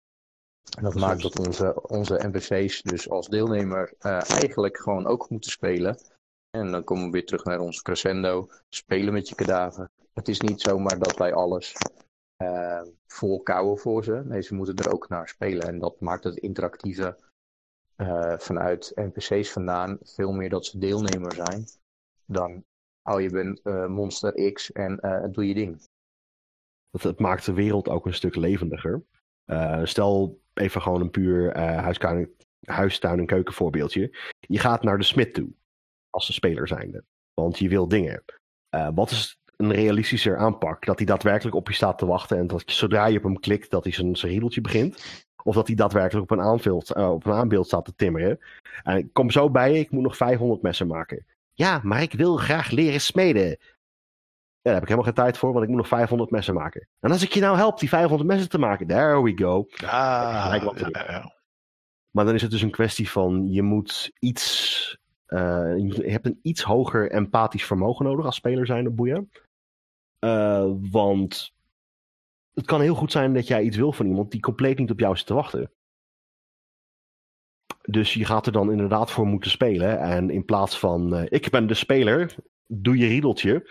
[0.76, 5.50] En dat maakt dat onze, onze NPC's dus als deelnemer eh, eigenlijk gewoon ook moeten
[5.50, 5.98] spelen.
[6.50, 8.48] En dan komen we weer terug naar ons crescendo.
[8.68, 9.90] Spelen met je kadaver.
[10.14, 11.72] Het is niet zomaar dat wij alles
[12.36, 14.22] eh vol kouwen voor ze.
[14.24, 15.66] Nee, ze moeten er ook naar spelen.
[15.66, 17.16] En dat maakt het interactieve
[17.98, 21.64] eh, vanuit NPC's vandaan veel meer dat ze deelnemer zijn.
[22.24, 22.64] Dan,
[23.02, 25.82] oh je bent eh, Monster X en eh, doe je ding.
[26.90, 29.04] Het maakt de wereld ook een stuk levendiger.
[29.82, 32.30] Stel even gewoon een puur huistuin,
[32.60, 34.16] huistuin- en keukenvoorbeeldje.
[34.40, 35.50] Je gaat naar de smid toe.
[36.10, 37.04] Als de speler zijnde.
[37.34, 38.24] Want je wil dingen.
[38.94, 40.84] Wat is een realistischer aanpak?
[40.84, 42.38] Dat hij daadwerkelijk op je staat te wachten.
[42.38, 45.26] En dat zodra je op hem klikt, dat hij zijn, zijn riedeltje begint.
[45.42, 48.38] Of dat hij daadwerkelijk op een, aanbeeld, eh, op een aanbeeld staat te timmeren.
[48.82, 51.26] En ik kom zo bij je, ik moet nog 500 messen maken.
[51.54, 53.48] Ja, maar ik wil graag leren smeden.
[53.48, 53.56] Ja,
[54.62, 56.88] daar heb ik helemaal geen tijd voor, want ik moet nog 500 messen maken.
[57.00, 59.66] En als ik je nou help die 500 messen te maken, there we go.
[59.68, 61.36] Ja, ja, ja.
[62.10, 66.38] Maar dan is het dus een kwestie van, je moet iets, eh, je hebt een
[66.42, 69.30] iets hoger empathisch vermogen nodig als speler zijn op boeien.
[70.18, 71.52] Eh, want
[72.58, 75.00] het kan heel goed zijn dat jij iets wil van iemand die compleet niet op
[75.00, 75.70] jou zit te wachten.
[77.82, 80.00] Dus je gaat er dan inderdaad voor moeten spelen.
[80.00, 82.34] En in plaats van, eh, ik ben de speler,
[82.66, 83.70] doe je riedeltje.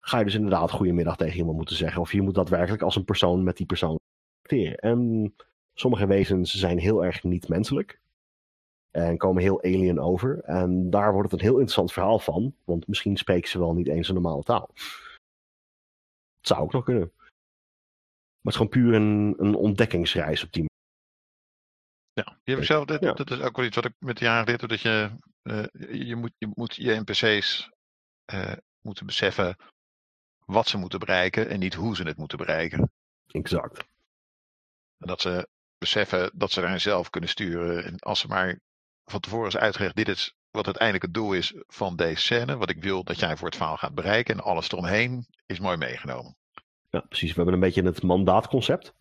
[0.00, 2.00] Ga je dus inderdaad goedemiddag tegen iemand moeten zeggen.
[2.00, 3.98] Of je moet daadwerkelijk als een persoon met die persoon
[4.42, 4.78] interacteren.
[4.78, 5.34] En
[5.74, 8.00] sommige wezens zijn heel erg niet menselijk.
[8.90, 10.40] En komen heel alien over.
[10.40, 12.54] En daar wordt het een heel interessant verhaal van.
[12.64, 14.70] Want misschien spreken ze wel niet eens een normale taal.
[16.38, 17.12] Het zou ook nog kunnen.
[18.48, 20.70] Het is gewoon puur een, een ontdekkingsreis op die
[22.12, 23.12] Ja, je hebt zelf, dat, Ja.
[23.12, 25.10] dat is ook wel iets wat ik met de jaren geleerd heb, dat je,
[25.42, 27.70] eh, je, moet, je moet je NPC's
[28.24, 29.56] eh, moeten beseffen
[30.44, 32.92] wat ze moeten bereiken en niet hoe ze het moeten bereiken.
[33.26, 33.78] Exact.
[34.98, 37.84] En dat ze beseffen dat ze daarin zelf kunnen sturen.
[37.84, 38.58] En als ze maar
[39.04, 42.70] van tevoren is uitgelegd, dit is wat uiteindelijk het doel is van deze scène, wat
[42.70, 46.36] ik wil dat jij voor het verhaal gaat bereiken en alles eromheen is mooi meegenomen.
[46.90, 47.28] Ja, precies.
[47.30, 48.94] We hebben een beetje het mandaatconcept.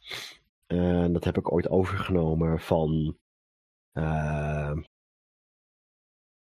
[0.65, 3.17] En dat heb ik ooit overgenomen van
[3.91, 4.77] eh,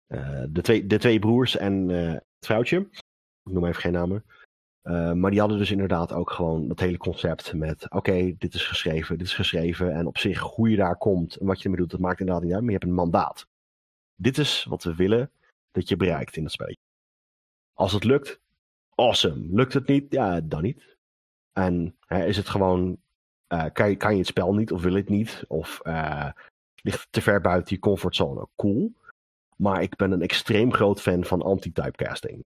[0.05, 2.79] eh, de, twee, de twee broers en eh, het vrouwtje.
[3.43, 4.25] Ik noem even geen namen.
[5.19, 9.17] Maar die hadden dus inderdaad ook gewoon dat hele concept met: oké, dit is geschreven,
[9.17, 9.93] dit is geschreven.
[9.93, 12.43] En op zich, hoe je daar komt en wat je ermee doet, dat maakt inderdaad
[12.43, 12.61] niet uit.
[12.61, 13.47] Maar je hebt een mandaat.
[14.15, 15.31] Dit is wat we willen
[15.71, 16.81] dat je bereikt in het spelletje.
[17.73, 18.39] Als het lukt,
[18.95, 19.47] awesome.
[19.55, 20.94] Lukt het niet, ja, dan niet.
[21.57, 22.97] En is het gewoon,
[23.47, 25.43] eh, kan, je, kan je het spel niet of wil het niet?
[25.47, 26.29] Of eh,
[26.81, 28.47] ligt het te ver buiten je comfortzone?
[28.55, 28.93] Cool.
[29.57, 32.45] Maar ik ben een extreem groot fan van anti-typecasting.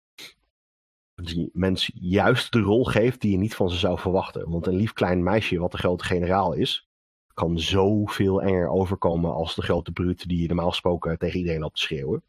[1.15, 4.49] die mensen juist de rol geeft die je niet van ze zou verwachten.
[4.49, 6.87] Want een lief klein meisje, wat de grote generaal is,
[7.33, 11.75] kan zoveel enger overkomen als de grote brute die je normaal gesproken tegen iedereen loopt
[11.75, 12.23] te schreeuwen.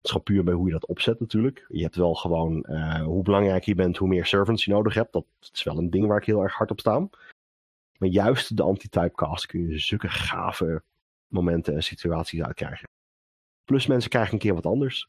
[0.00, 1.64] Het gewoon puur bij hoe je dat opzet natuurlijk.
[1.68, 5.12] Je hebt wel gewoon, uh, hoe belangrijk je bent, hoe meer servants je nodig hebt.
[5.12, 7.08] Dat is wel een ding waar ik heel erg hard op sta.
[7.98, 10.82] Maar juist de anti-typecast kun je zulke gave
[11.26, 12.88] momenten en situaties uitkrijgen.
[13.64, 15.08] Plus mensen krijgen een keer wat anders.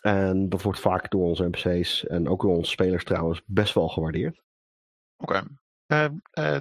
[0.00, 3.88] En dat wordt vaak door onze NPC's en ook door onze spelers trouwens best wel
[3.88, 4.42] gewaardeerd.
[5.16, 5.42] Oké.
[5.86, 6.08] Okay.
[6.08, 6.60] Uh, uh,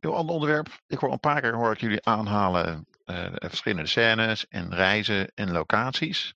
[0.00, 0.68] heel ander onderwerp.
[0.86, 2.86] Ik hoor een paar keer hoor ik jullie aanhalen
[3.34, 6.34] verschillende scènes en reizen en locaties.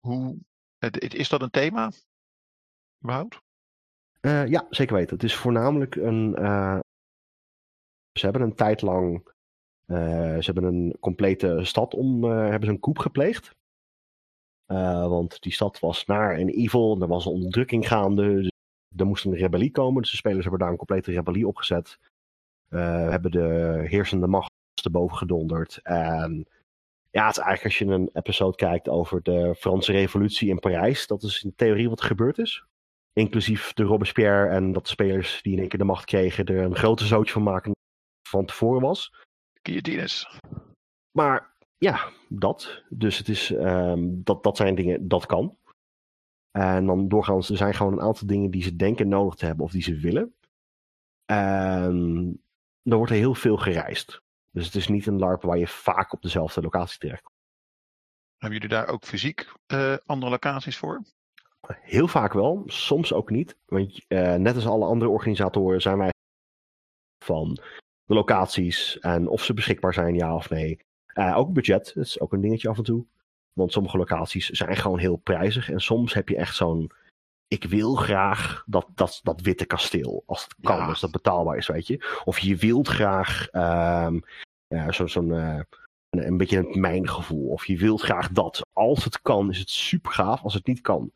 [0.00, 0.38] hoe,
[0.98, 1.90] is dat een thema?
[3.04, 3.40] Überhaupt?
[4.48, 5.14] ja, zeker weten.
[5.14, 6.32] Het is voornamelijk een.
[8.12, 9.32] ze hebben een tijd lang.
[9.86, 12.24] ze hebben een complete stad om.
[12.24, 13.54] hebben ze een koep gepleegd.
[14.66, 17.00] Want die stad was naar en evil.
[17.00, 18.34] Er was een onderdrukking gaande.
[18.34, 18.50] Dus
[18.96, 20.02] er moest een rebellie komen.
[20.02, 21.98] Dus de spelers hebben daar een complete rebellie opgezet.
[22.68, 24.54] Hebben de heersende macht
[24.84, 25.80] erboven gedonderd.
[25.82, 26.46] En
[27.10, 31.06] ja, het is eigenlijk als je een episode kijkt over de Franse revolutie in Parijs.
[31.06, 32.64] Dat is in theorie wat er gebeurd is.
[33.12, 36.58] Inclusief de Robespierre en dat de spelers die in één keer de macht kregen er
[36.58, 37.72] een grote zootje van maken
[38.28, 39.12] van tevoren was.
[39.62, 40.38] Guillotines.
[41.10, 42.82] Maar ja, dat.
[42.88, 45.56] Dus het is, um, dat, dat zijn dingen, dat kan.
[46.50, 49.64] En dan doorgaans, er zijn gewoon een aantal dingen die ze denken nodig te hebben
[49.64, 50.34] of die ze willen.
[51.24, 51.94] En
[52.82, 54.22] dan wordt er heel veel gereisd.
[54.56, 57.34] Dus het is niet een LARP waar je vaak op dezelfde locatie terechtkomt.
[58.36, 61.02] Hebben jullie daar ook fysiek uh, andere locaties voor?
[61.66, 63.56] Heel vaak wel, soms ook niet.
[63.66, 66.10] Want uh, net als alle andere organisatoren zijn wij
[67.24, 67.58] van
[68.04, 70.78] de locaties en of ze beschikbaar zijn, ja of nee.
[71.14, 73.06] Uh, ook budget, dat is ook een dingetje af en toe.
[73.52, 75.70] Want sommige locaties zijn gewoon heel prijzig.
[75.70, 76.90] En soms heb je echt zo'n.
[77.48, 80.22] Ik wil graag dat, dat, dat witte kasteel.
[80.26, 80.86] Als het kan, ja.
[80.86, 82.20] als dat betaalbaar is, weet je.
[82.24, 84.24] Of je wilt graag um,
[84.68, 85.08] ja, zo'n.
[85.08, 85.60] Zo uh,
[86.10, 87.48] een, beetje een mijngevoel.
[87.48, 88.66] Of je wilt graag dat.
[88.72, 90.42] Als het kan, is het super gaaf.
[90.42, 91.12] Als het niet kan,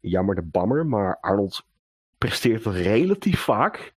[0.00, 0.86] jammer de bammer.
[0.86, 1.64] Maar Arnold
[2.18, 3.94] presteert het relatief vaak.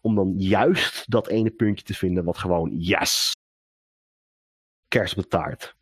[0.00, 3.32] Om dan juist dat ene puntje te vinden wat gewoon yes
[4.88, 5.76] kerst op de taart.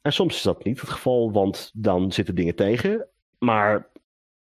[0.00, 3.08] En soms is dat niet het geval, want dan zitten dingen tegen.
[3.38, 3.88] Maar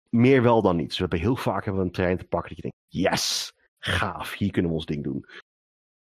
[0.09, 0.87] meer wel dan niet.
[0.87, 3.53] Dus we hebben heel vaak hebben we een trein te pakken dat je denkt, yes,
[3.79, 5.25] gaaf, hier kunnen we ons ding doen.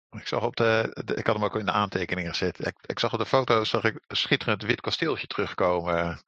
[0.09, 2.65] Ik zag op de, ik had hem ook in de aantekeningen gezet.
[2.65, 6.19] Ik, ik zag op de foto's zag ik een schitterend wit kasteeltje terugkomen.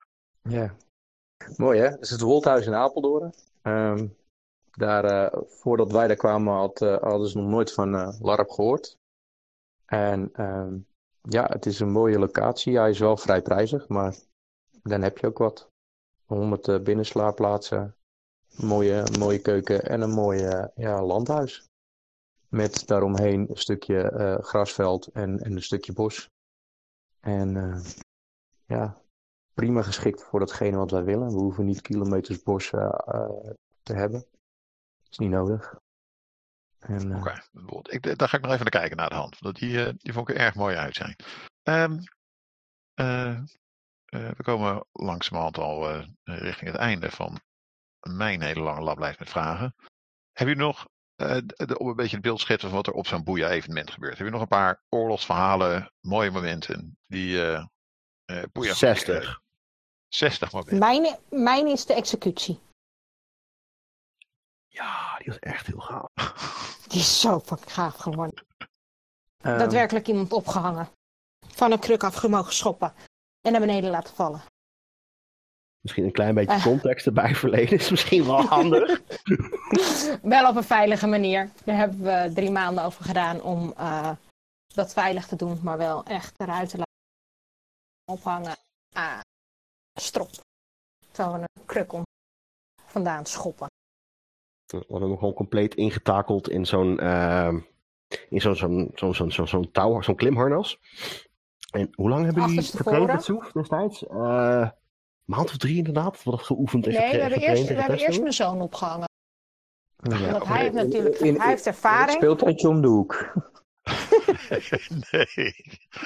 [0.42, 0.76] Ja,
[1.56, 1.90] mooi hè.
[1.90, 3.34] Dat is het Wolthuis in Apeldoorn.
[3.64, 4.16] Um,
[4.72, 8.50] daar, uh, voordat wij daar kwamen had, uh, hadden ze nog nooit van uh, LARP
[8.50, 8.98] gehoord.
[9.86, 10.88] En um,
[11.22, 12.78] ja, het is een mooie locatie.
[12.78, 14.16] Hij is wel vrij prijzig, maar
[14.84, 15.70] dan heb je ook wat.
[16.26, 17.96] 100 uh, binnenslaapplaatsen,
[18.56, 21.70] mooie, mooie keuken en een mooie ja, landhuis.
[22.52, 26.30] Met daaromheen een stukje uh, grasveld en, en een stukje bos.
[27.20, 27.84] En uh,
[28.66, 29.02] ja,
[29.54, 31.28] prima geschikt voor datgene wat wij willen.
[31.28, 32.89] We hoeven niet kilometers bos uh,
[33.84, 34.20] te hebben.
[34.20, 35.80] Dat is niet nodig.
[36.80, 39.39] Oké, daar ga ik nog even naar kijken naar de hand.
[39.39, 40.76] Want die, die vond ik er erg mooi
[41.64, 41.89] uh,
[42.95, 43.39] uh,
[44.08, 47.39] we komen langzamerhand al richting het einde van
[47.99, 49.76] mijn hele lange lablijst met vragen.
[50.32, 50.88] Heb je nog,
[51.55, 54.17] de, om een beetje het beeld schetsen van wat er op zo'n boeia-evenement gebeurt.
[54.17, 57.39] Heb je nog een paar oorlogsverhalen, mooie momenten die
[58.51, 58.74] boeia...
[58.74, 59.41] 60.
[60.07, 60.80] 60 momenten.
[60.80, 62.59] Mijn, mijn is de executie.
[64.67, 66.09] Ja, die was echt heel gaaf.
[66.88, 68.45] Die is zo fucking gaaf geworden.
[69.45, 70.89] Um, Daadwerkelijk iemand opgehangen.
[71.47, 72.93] Van een kruk af mogen schoppen.
[73.41, 74.41] En naar beneden laten vallen.
[75.82, 79.02] Misschien een klein beetje context erbij verleden is misschien wel handig.
[80.22, 81.50] wel op een veilige manier.
[81.64, 84.12] Daar hebben we drie maanden over gedaan om uh,
[84.68, 85.60] dat veilig te doen.
[85.64, 86.90] Maar wel echt eruit te laten
[88.12, 88.56] ophangen.
[88.94, 89.20] Ah,
[89.94, 90.30] strop.
[91.12, 92.04] Terwijl we een kruk om
[92.86, 93.68] vandaan schoppen.
[94.66, 97.54] We hadden hem gewoon compleet ingetakeld in zo'n uh,
[98.30, 100.80] in zo'n zo'n zo'n zo'n zo'n touw, zo'n klimharnas.
[101.72, 104.04] En hoe lang hebben jullie getraind Soef destijds?
[104.04, 104.70] Uh,
[105.26, 106.24] maand of drie inderdaad?
[106.24, 109.09] Wat geoefend en Nee, we hebben eerst, we hebben eerst mijn zoon opgehangen.
[110.01, 112.17] Ja, Want hij heeft natuurlijk in, hij heeft ervaring.
[112.17, 113.34] Speeltuintje om de hoek.
[115.11, 115.55] nee.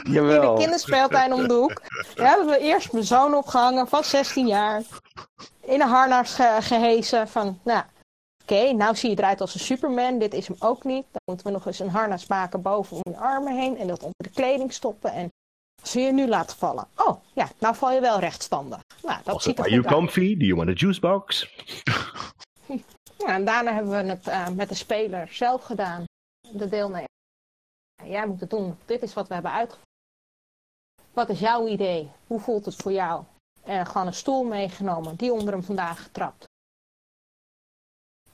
[0.04, 0.42] Jawel.
[0.42, 1.82] In de kinderspeeltuin om de hoek.
[2.16, 4.82] We hebben we eerst mijn zoon opgehangen van 16 jaar.
[5.62, 7.84] In een harnas ge gehezen van, nou,
[8.46, 10.20] Oké, okay, nou zie je eruit als een Superman.
[10.20, 11.06] Dit is hem ook niet.
[11.12, 13.78] Dan moeten we nog eens een harnas maken boven om je armen heen.
[13.78, 15.12] En dat onder de kleding stoppen.
[15.12, 15.32] En
[15.94, 16.88] We je nu laten vallen.
[16.96, 18.80] Oh, ja, nou val je wel rechtstandig.
[19.04, 19.94] Nou, dat ziet er Are you uit.
[19.94, 20.38] comfy?
[20.38, 21.48] Do you want a juice box?
[23.18, 26.04] Ja, en daarna hebben we het eh, met de speler zelf gedaan.
[26.52, 27.08] De deelnemer.
[28.04, 28.78] Jij moet het doen.
[28.86, 29.88] Dit is wat we hebben uitgevoerd.
[31.14, 32.12] Wat is jouw idee?
[32.28, 33.24] Hoe voelt het voor jou?
[33.64, 35.16] En gewoon een stoel meegenomen.
[35.16, 36.44] Die onder hem vandaag getrapt.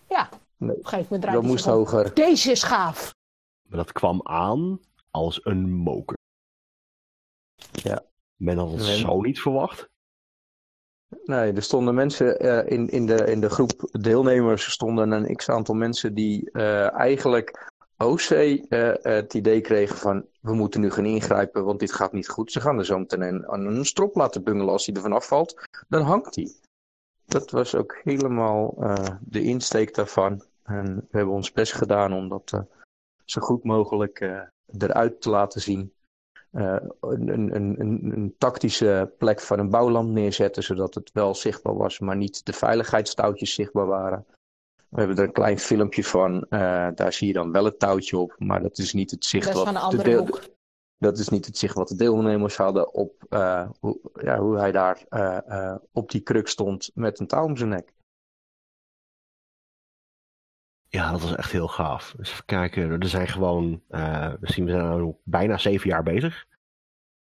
[0.07, 2.13] Ja, Nee, op een gegeven moment draait Dat moest hoger.
[2.13, 3.13] Deze is gaaf.
[3.69, 4.79] Maar dat kwam aan
[5.11, 6.17] als een moker.
[8.41, 8.97] Men had het Nee.
[8.97, 9.89] zo niet verwacht.
[11.25, 15.75] Nee, er stonden mensen eh, in, in, de, in de groep deelnemers stonden een x-aantal
[15.75, 21.65] mensen die eh, eigenlijk OC eh, het idee kregen van we moeten nu gaan ingrijpen,
[21.65, 22.51] want dit gaat niet goed.
[22.51, 24.71] Ze gaan er zo meteen een, aan een strop laten bungelen.
[24.71, 26.51] Als hij er vanaf valt, dan hangt hij.
[27.25, 28.75] Dat was ook helemaal
[29.21, 30.43] de insteek daarvan.
[30.63, 32.63] En we hebben ons best gedaan om dat
[33.25, 34.19] zo goed mogelijk
[34.77, 35.93] eruit te laten zien.
[36.51, 37.77] Eh, een, een, een,
[38.11, 42.53] een, tactische plek van een bouwland neerzetten, zodat het wel zichtbaar was, maar niet de
[42.53, 44.25] veiligheidstouwtjes zichtbaar waren.
[44.89, 48.17] We hebben er een klein filmpje van, eh, daar zie je dan wel het touwtje
[48.17, 50.41] op, maar dat is niet het zicht Dat wat van een de andere deel- hoek.
[50.97, 54.71] dat is niet het zicht wat de deelnemers hadden op eh, hoe, ja, hoe hij
[54.71, 55.03] daar
[55.91, 57.93] op die kruk stond met een touw om zijn nek.
[60.91, 62.13] Ja, dat was echt heel gaaf.
[62.17, 66.03] Dus even kijken, er zijn gewoon, eh, we zien we zijn nu bijna zeven jaar
[66.03, 66.45] bezig.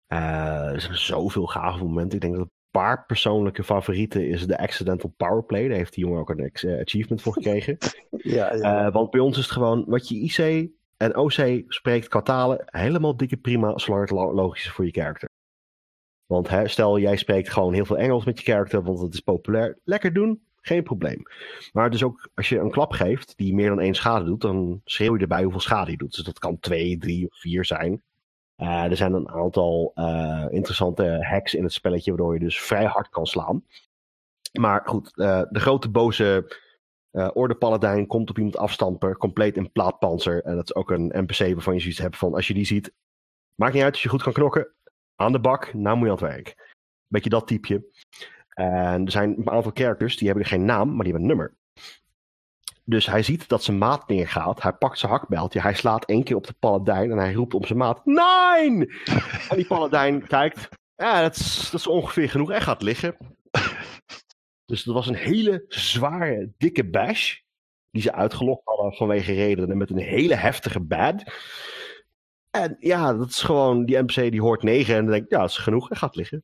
[0.07, 2.15] Eh, er zijn zoveel gave momenten.
[2.15, 5.67] Ik denk dat een paar persoonlijke favorieten is de accidental powerplay.
[5.67, 7.77] Daar heeft die jongen ook een eh, achievement voor gekregen.
[8.21, 12.61] Ja, want bij ons is het gewoon, wat je IC en OC spreekt qua talen,
[12.65, 15.29] helemaal dikke prima, zolang het lo- logisch is voor je karakter.
[16.25, 19.19] Want hè, stel, jij spreekt gewoon heel veel Engels met je karakter, want het is
[19.19, 19.79] populair.
[19.83, 21.23] Lekker doen, geen probleem.
[21.73, 24.81] Maar dus ook als je een klap geeft die meer dan één schade doet, dan
[24.85, 26.15] schreeuw je erbij hoeveel schade je doet.
[26.15, 28.03] Dus dat kan twee, drie of vier zijn.
[28.55, 32.85] Eh, er zijn een aantal eh, interessante hacks in het spelletje, waardoor je dus vrij
[32.85, 33.63] hard kan slaan.
[34.59, 36.57] Maar goed, eh, de grote boze
[37.33, 40.43] Orde Paladijn komt op iemand afstampen, compleet in plaatpanzer.
[40.43, 42.93] En dat is ook een NPC waarvan je zoiets hebt van, als je die ziet,
[43.55, 44.73] maakt niet uit als je goed kan knokken,
[45.15, 46.77] aan de bak, nou moet je aan het werk.
[47.07, 47.85] Beetje dat typeje.
[48.59, 51.57] En er zijn een aantal characters, die hebben geen naam, maar die hebben een nummer.
[52.83, 56.35] Dus hij ziet dat zijn maat neergaat, hij pakt zijn hakbeltje, hij slaat één keer
[56.35, 58.85] op de paladijn en hij roept op zijn maat, Nine!
[59.49, 63.15] En die paladijn kijkt, ja, dat is, dat is ongeveer genoeg, en gaat liggen.
[64.65, 67.37] Dus dat was een hele zware, dikke bash.
[67.91, 71.23] Die ze uitgelokt hadden vanwege redenen met een hele heftige bad.
[72.51, 75.49] En ja, dat is gewoon, die NPC die hoort 9 en dan denkt, ja, dat
[75.49, 76.43] is genoeg en gaat liggen.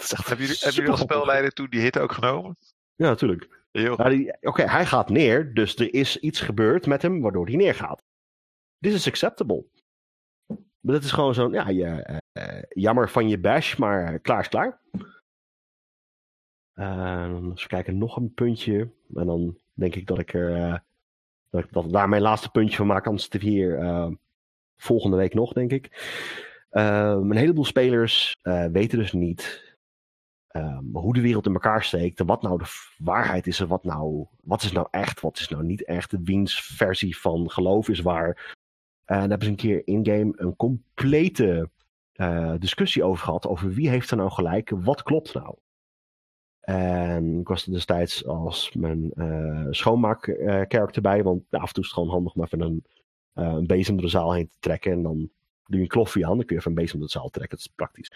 [0.00, 1.16] Echt Hebben jullie, hebben jullie als supergrappig.
[1.16, 2.56] spelleider toen die hit ook genomen?
[2.94, 3.58] Ja, natuurlijk.
[3.72, 8.02] Nou, Oké, hij gaat neer, dus er is iets gebeurd met hem waardoor hij neergaat.
[8.78, 9.64] This is acceptable.
[10.80, 14.48] Maar dat is gewoon zo'n, ja, je, eh, jammer van je bash, maar klaar is
[14.48, 14.80] klaar.
[16.74, 18.90] Uh, even kijken, nog een puntje.
[19.14, 20.78] En dan denk ik dat ik er, eh,
[21.50, 23.06] dat ik dat daar mijn laatste puntje van maak.
[23.06, 24.10] Anders we hier eh,
[24.76, 25.88] volgende week nog, denk ik.
[26.70, 28.36] Ehm, een heleboel spelers
[28.72, 29.69] weten dus niet
[30.50, 32.20] ehm, hoe de wereld in elkaar steekt.
[32.20, 35.48] En wat nou de waarheid is en wat nou, wat is nou echt, wat is
[35.48, 36.14] nou niet echt.
[36.22, 38.56] Wiens versie van geloof is waar.
[39.04, 41.70] En daar hebben ze een keer in-game een complete
[42.12, 43.46] eh, discussie over gehad.
[43.46, 45.54] Over wie heeft er nou gelijk, wat klopt nou.
[46.60, 51.22] En ik was er destijds als mijn eh schoonmaak-character bij.
[51.22, 52.84] Want af en toe is het gewoon handig om even een,
[53.32, 54.92] eh, een bezem door de zaal heen te trekken.
[54.92, 55.30] En dan
[55.66, 57.58] doe je een kloffie aan, dan kun je even een bezem door de zaal trekken.
[57.58, 58.10] Dat is praktisch.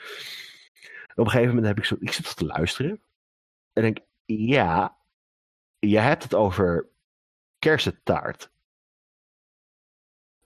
[1.14, 3.02] Op een gegeven moment heb ik zo, ik zit te luisteren.
[3.72, 4.96] En denk, ja,
[5.78, 6.88] je hebt het over
[7.58, 8.52] kersentaart.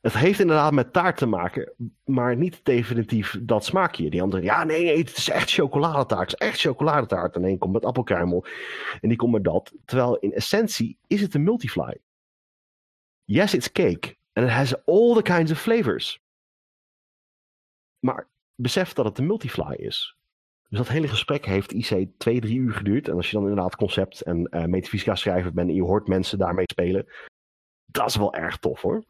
[0.00, 1.72] Het heeft inderdaad met taart te maken,
[2.04, 4.10] maar niet definitief dat smaakje.
[4.10, 6.30] Die andere, ja, nee, nee, het is echt chocoladetaart.
[6.30, 7.34] Het is echt chocoladetaart.
[7.36, 8.46] En één komt met appelkruimel
[9.00, 9.72] en die komt met dat.
[9.84, 12.00] Terwijl in essentie is het een multifly.
[13.24, 14.16] Yes, it's cake.
[14.32, 16.20] And it has all the kinds of flavors.
[17.98, 20.17] Maar besef dat het een multifly is.
[20.68, 23.08] Dus dat hele gesprek heeft IC twee, drie uur geduurd.
[23.08, 26.38] En als je dan inderdaad concept en eh metafysica schrijver bent en je hoort mensen
[26.38, 27.06] daarmee spelen.
[27.86, 29.04] Dat is wel erg tof hoor.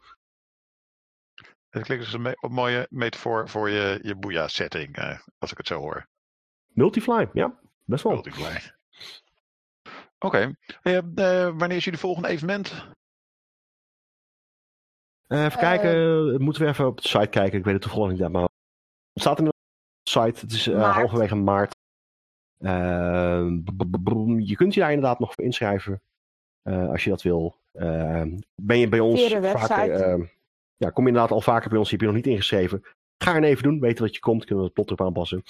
[1.69, 5.57] Het klinkt als een me- een mooie metafoor voor je, je boeia-setting, eh, als ik
[5.57, 6.07] het zo hoor.
[6.67, 8.13] Multifly, ja, best wel.
[8.13, 8.57] Multiply.
[10.19, 10.53] Oké.
[10.81, 10.99] Eh,
[11.57, 12.87] wanneer is jullie volgende evenement?
[15.27, 17.57] Eh, even kijken, moeten we even op de site kijken.
[17.59, 19.49] Ik weet het toevallig niet, maar het staat in
[20.09, 20.39] site.
[20.39, 20.95] Het is eh, Maart.
[20.95, 21.75] halverwege maart.
[22.57, 26.01] Eh, b- je kunt je daar inderdaad nog voor inschrijven.
[26.61, 27.55] eh, als je dat wil.
[27.71, 28.23] Eh,
[28.55, 29.73] ben je bij ons vaker, website.
[29.93, 30.27] eh,
[30.77, 32.83] ja, kom je inderdaad al vaker bij ons, heb je nog niet ingeschreven.
[33.23, 33.79] ga er even doen.
[33.79, 34.39] Weten wat je komt.
[34.45, 35.43] Kunnen we het plot erop aanpassen.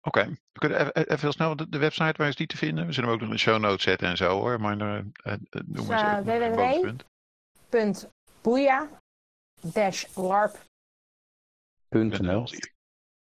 [0.00, 2.86] Oké, we kunnen even, even heel snel de, de website, waar is die te vinden?
[2.86, 4.60] We zullen hem ook nog in de show notes zetten en zo hoor.
[4.60, 5.34] Maar uh, uh,
[5.66, 6.54] noem maar eens even.
[8.42, 10.50] www.boeia-larp.nl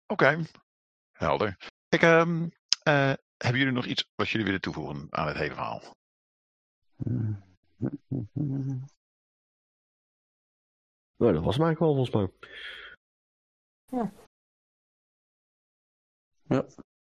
[0.07, 0.45] Oké,
[1.11, 1.57] helder.
[1.89, 2.43] Ik, um,
[2.87, 5.81] uh, hebben jullie nog iets wat jullie willen toevoegen aan het hele verhaal?
[11.19, 12.31] Nou, dat was mij wel volgens mij.
[13.85, 14.11] Ja.
[16.43, 16.59] Ja.
[16.59, 16.77] Oké,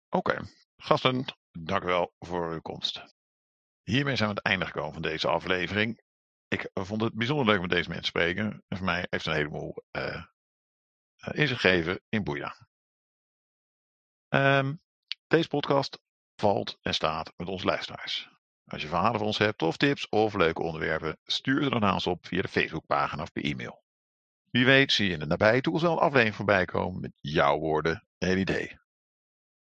[0.09, 0.39] okay.
[0.77, 3.03] gasten, dank u wel voor uw komst.
[3.83, 6.01] Hiermee zijn we aan het einde gekomen van deze aflevering.
[6.47, 8.63] Ik vond het bijzonder leuk met deze mensen te spreken.
[8.67, 10.25] En voor mij heeft het een heleboel uh,
[11.31, 12.55] inzicht gegeven in Boeia.
[14.29, 14.81] Um,
[15.27, 15.99] deze podcast
[16.35, 18.29] valt en staat met onze luisteraars.
[18.65, 21.93] Als je verhalen voor ons hebt of tips of leuke onderwerpen, stuur ze dan aan
[21.93, 23.83] ons op via de Facebookpagina of per e-mail.
[24.51, 27.57] Wie weet zie je in de nabije toekomst wel een aflevering voorbij komen met jouw
[27.57, 28.79] woorden en idee.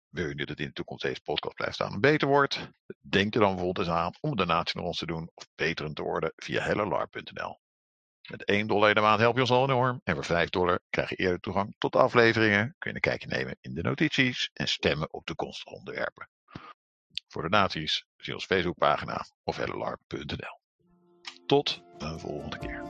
[0.09, 2.70] Wil je dat in de toekomst deze podcast blijft staan en beter wordt?
[3.01, 5.94] Denk er dan bijvoorbeeld eens aan om een donatie naar ons te doen of beter
[5.94, 7.61] te worden via hellolarp.nl.
[8.31, 10.01] Met 1 dollar in de maand help je ons al enorm.
[10.05, 12.74] En voor 5 dollar krijg je eerder toegang tot de afleveringen.
[12.78, 16.28] Kun je een kijkje nemen in de notities en stemmen op de toekomstige onderwerpen.
[17.28, 20.61] Voor donaties zie ons Facebookpagina of hellolarp.nl.
[21.47, 22.89] Tot een volgende keer.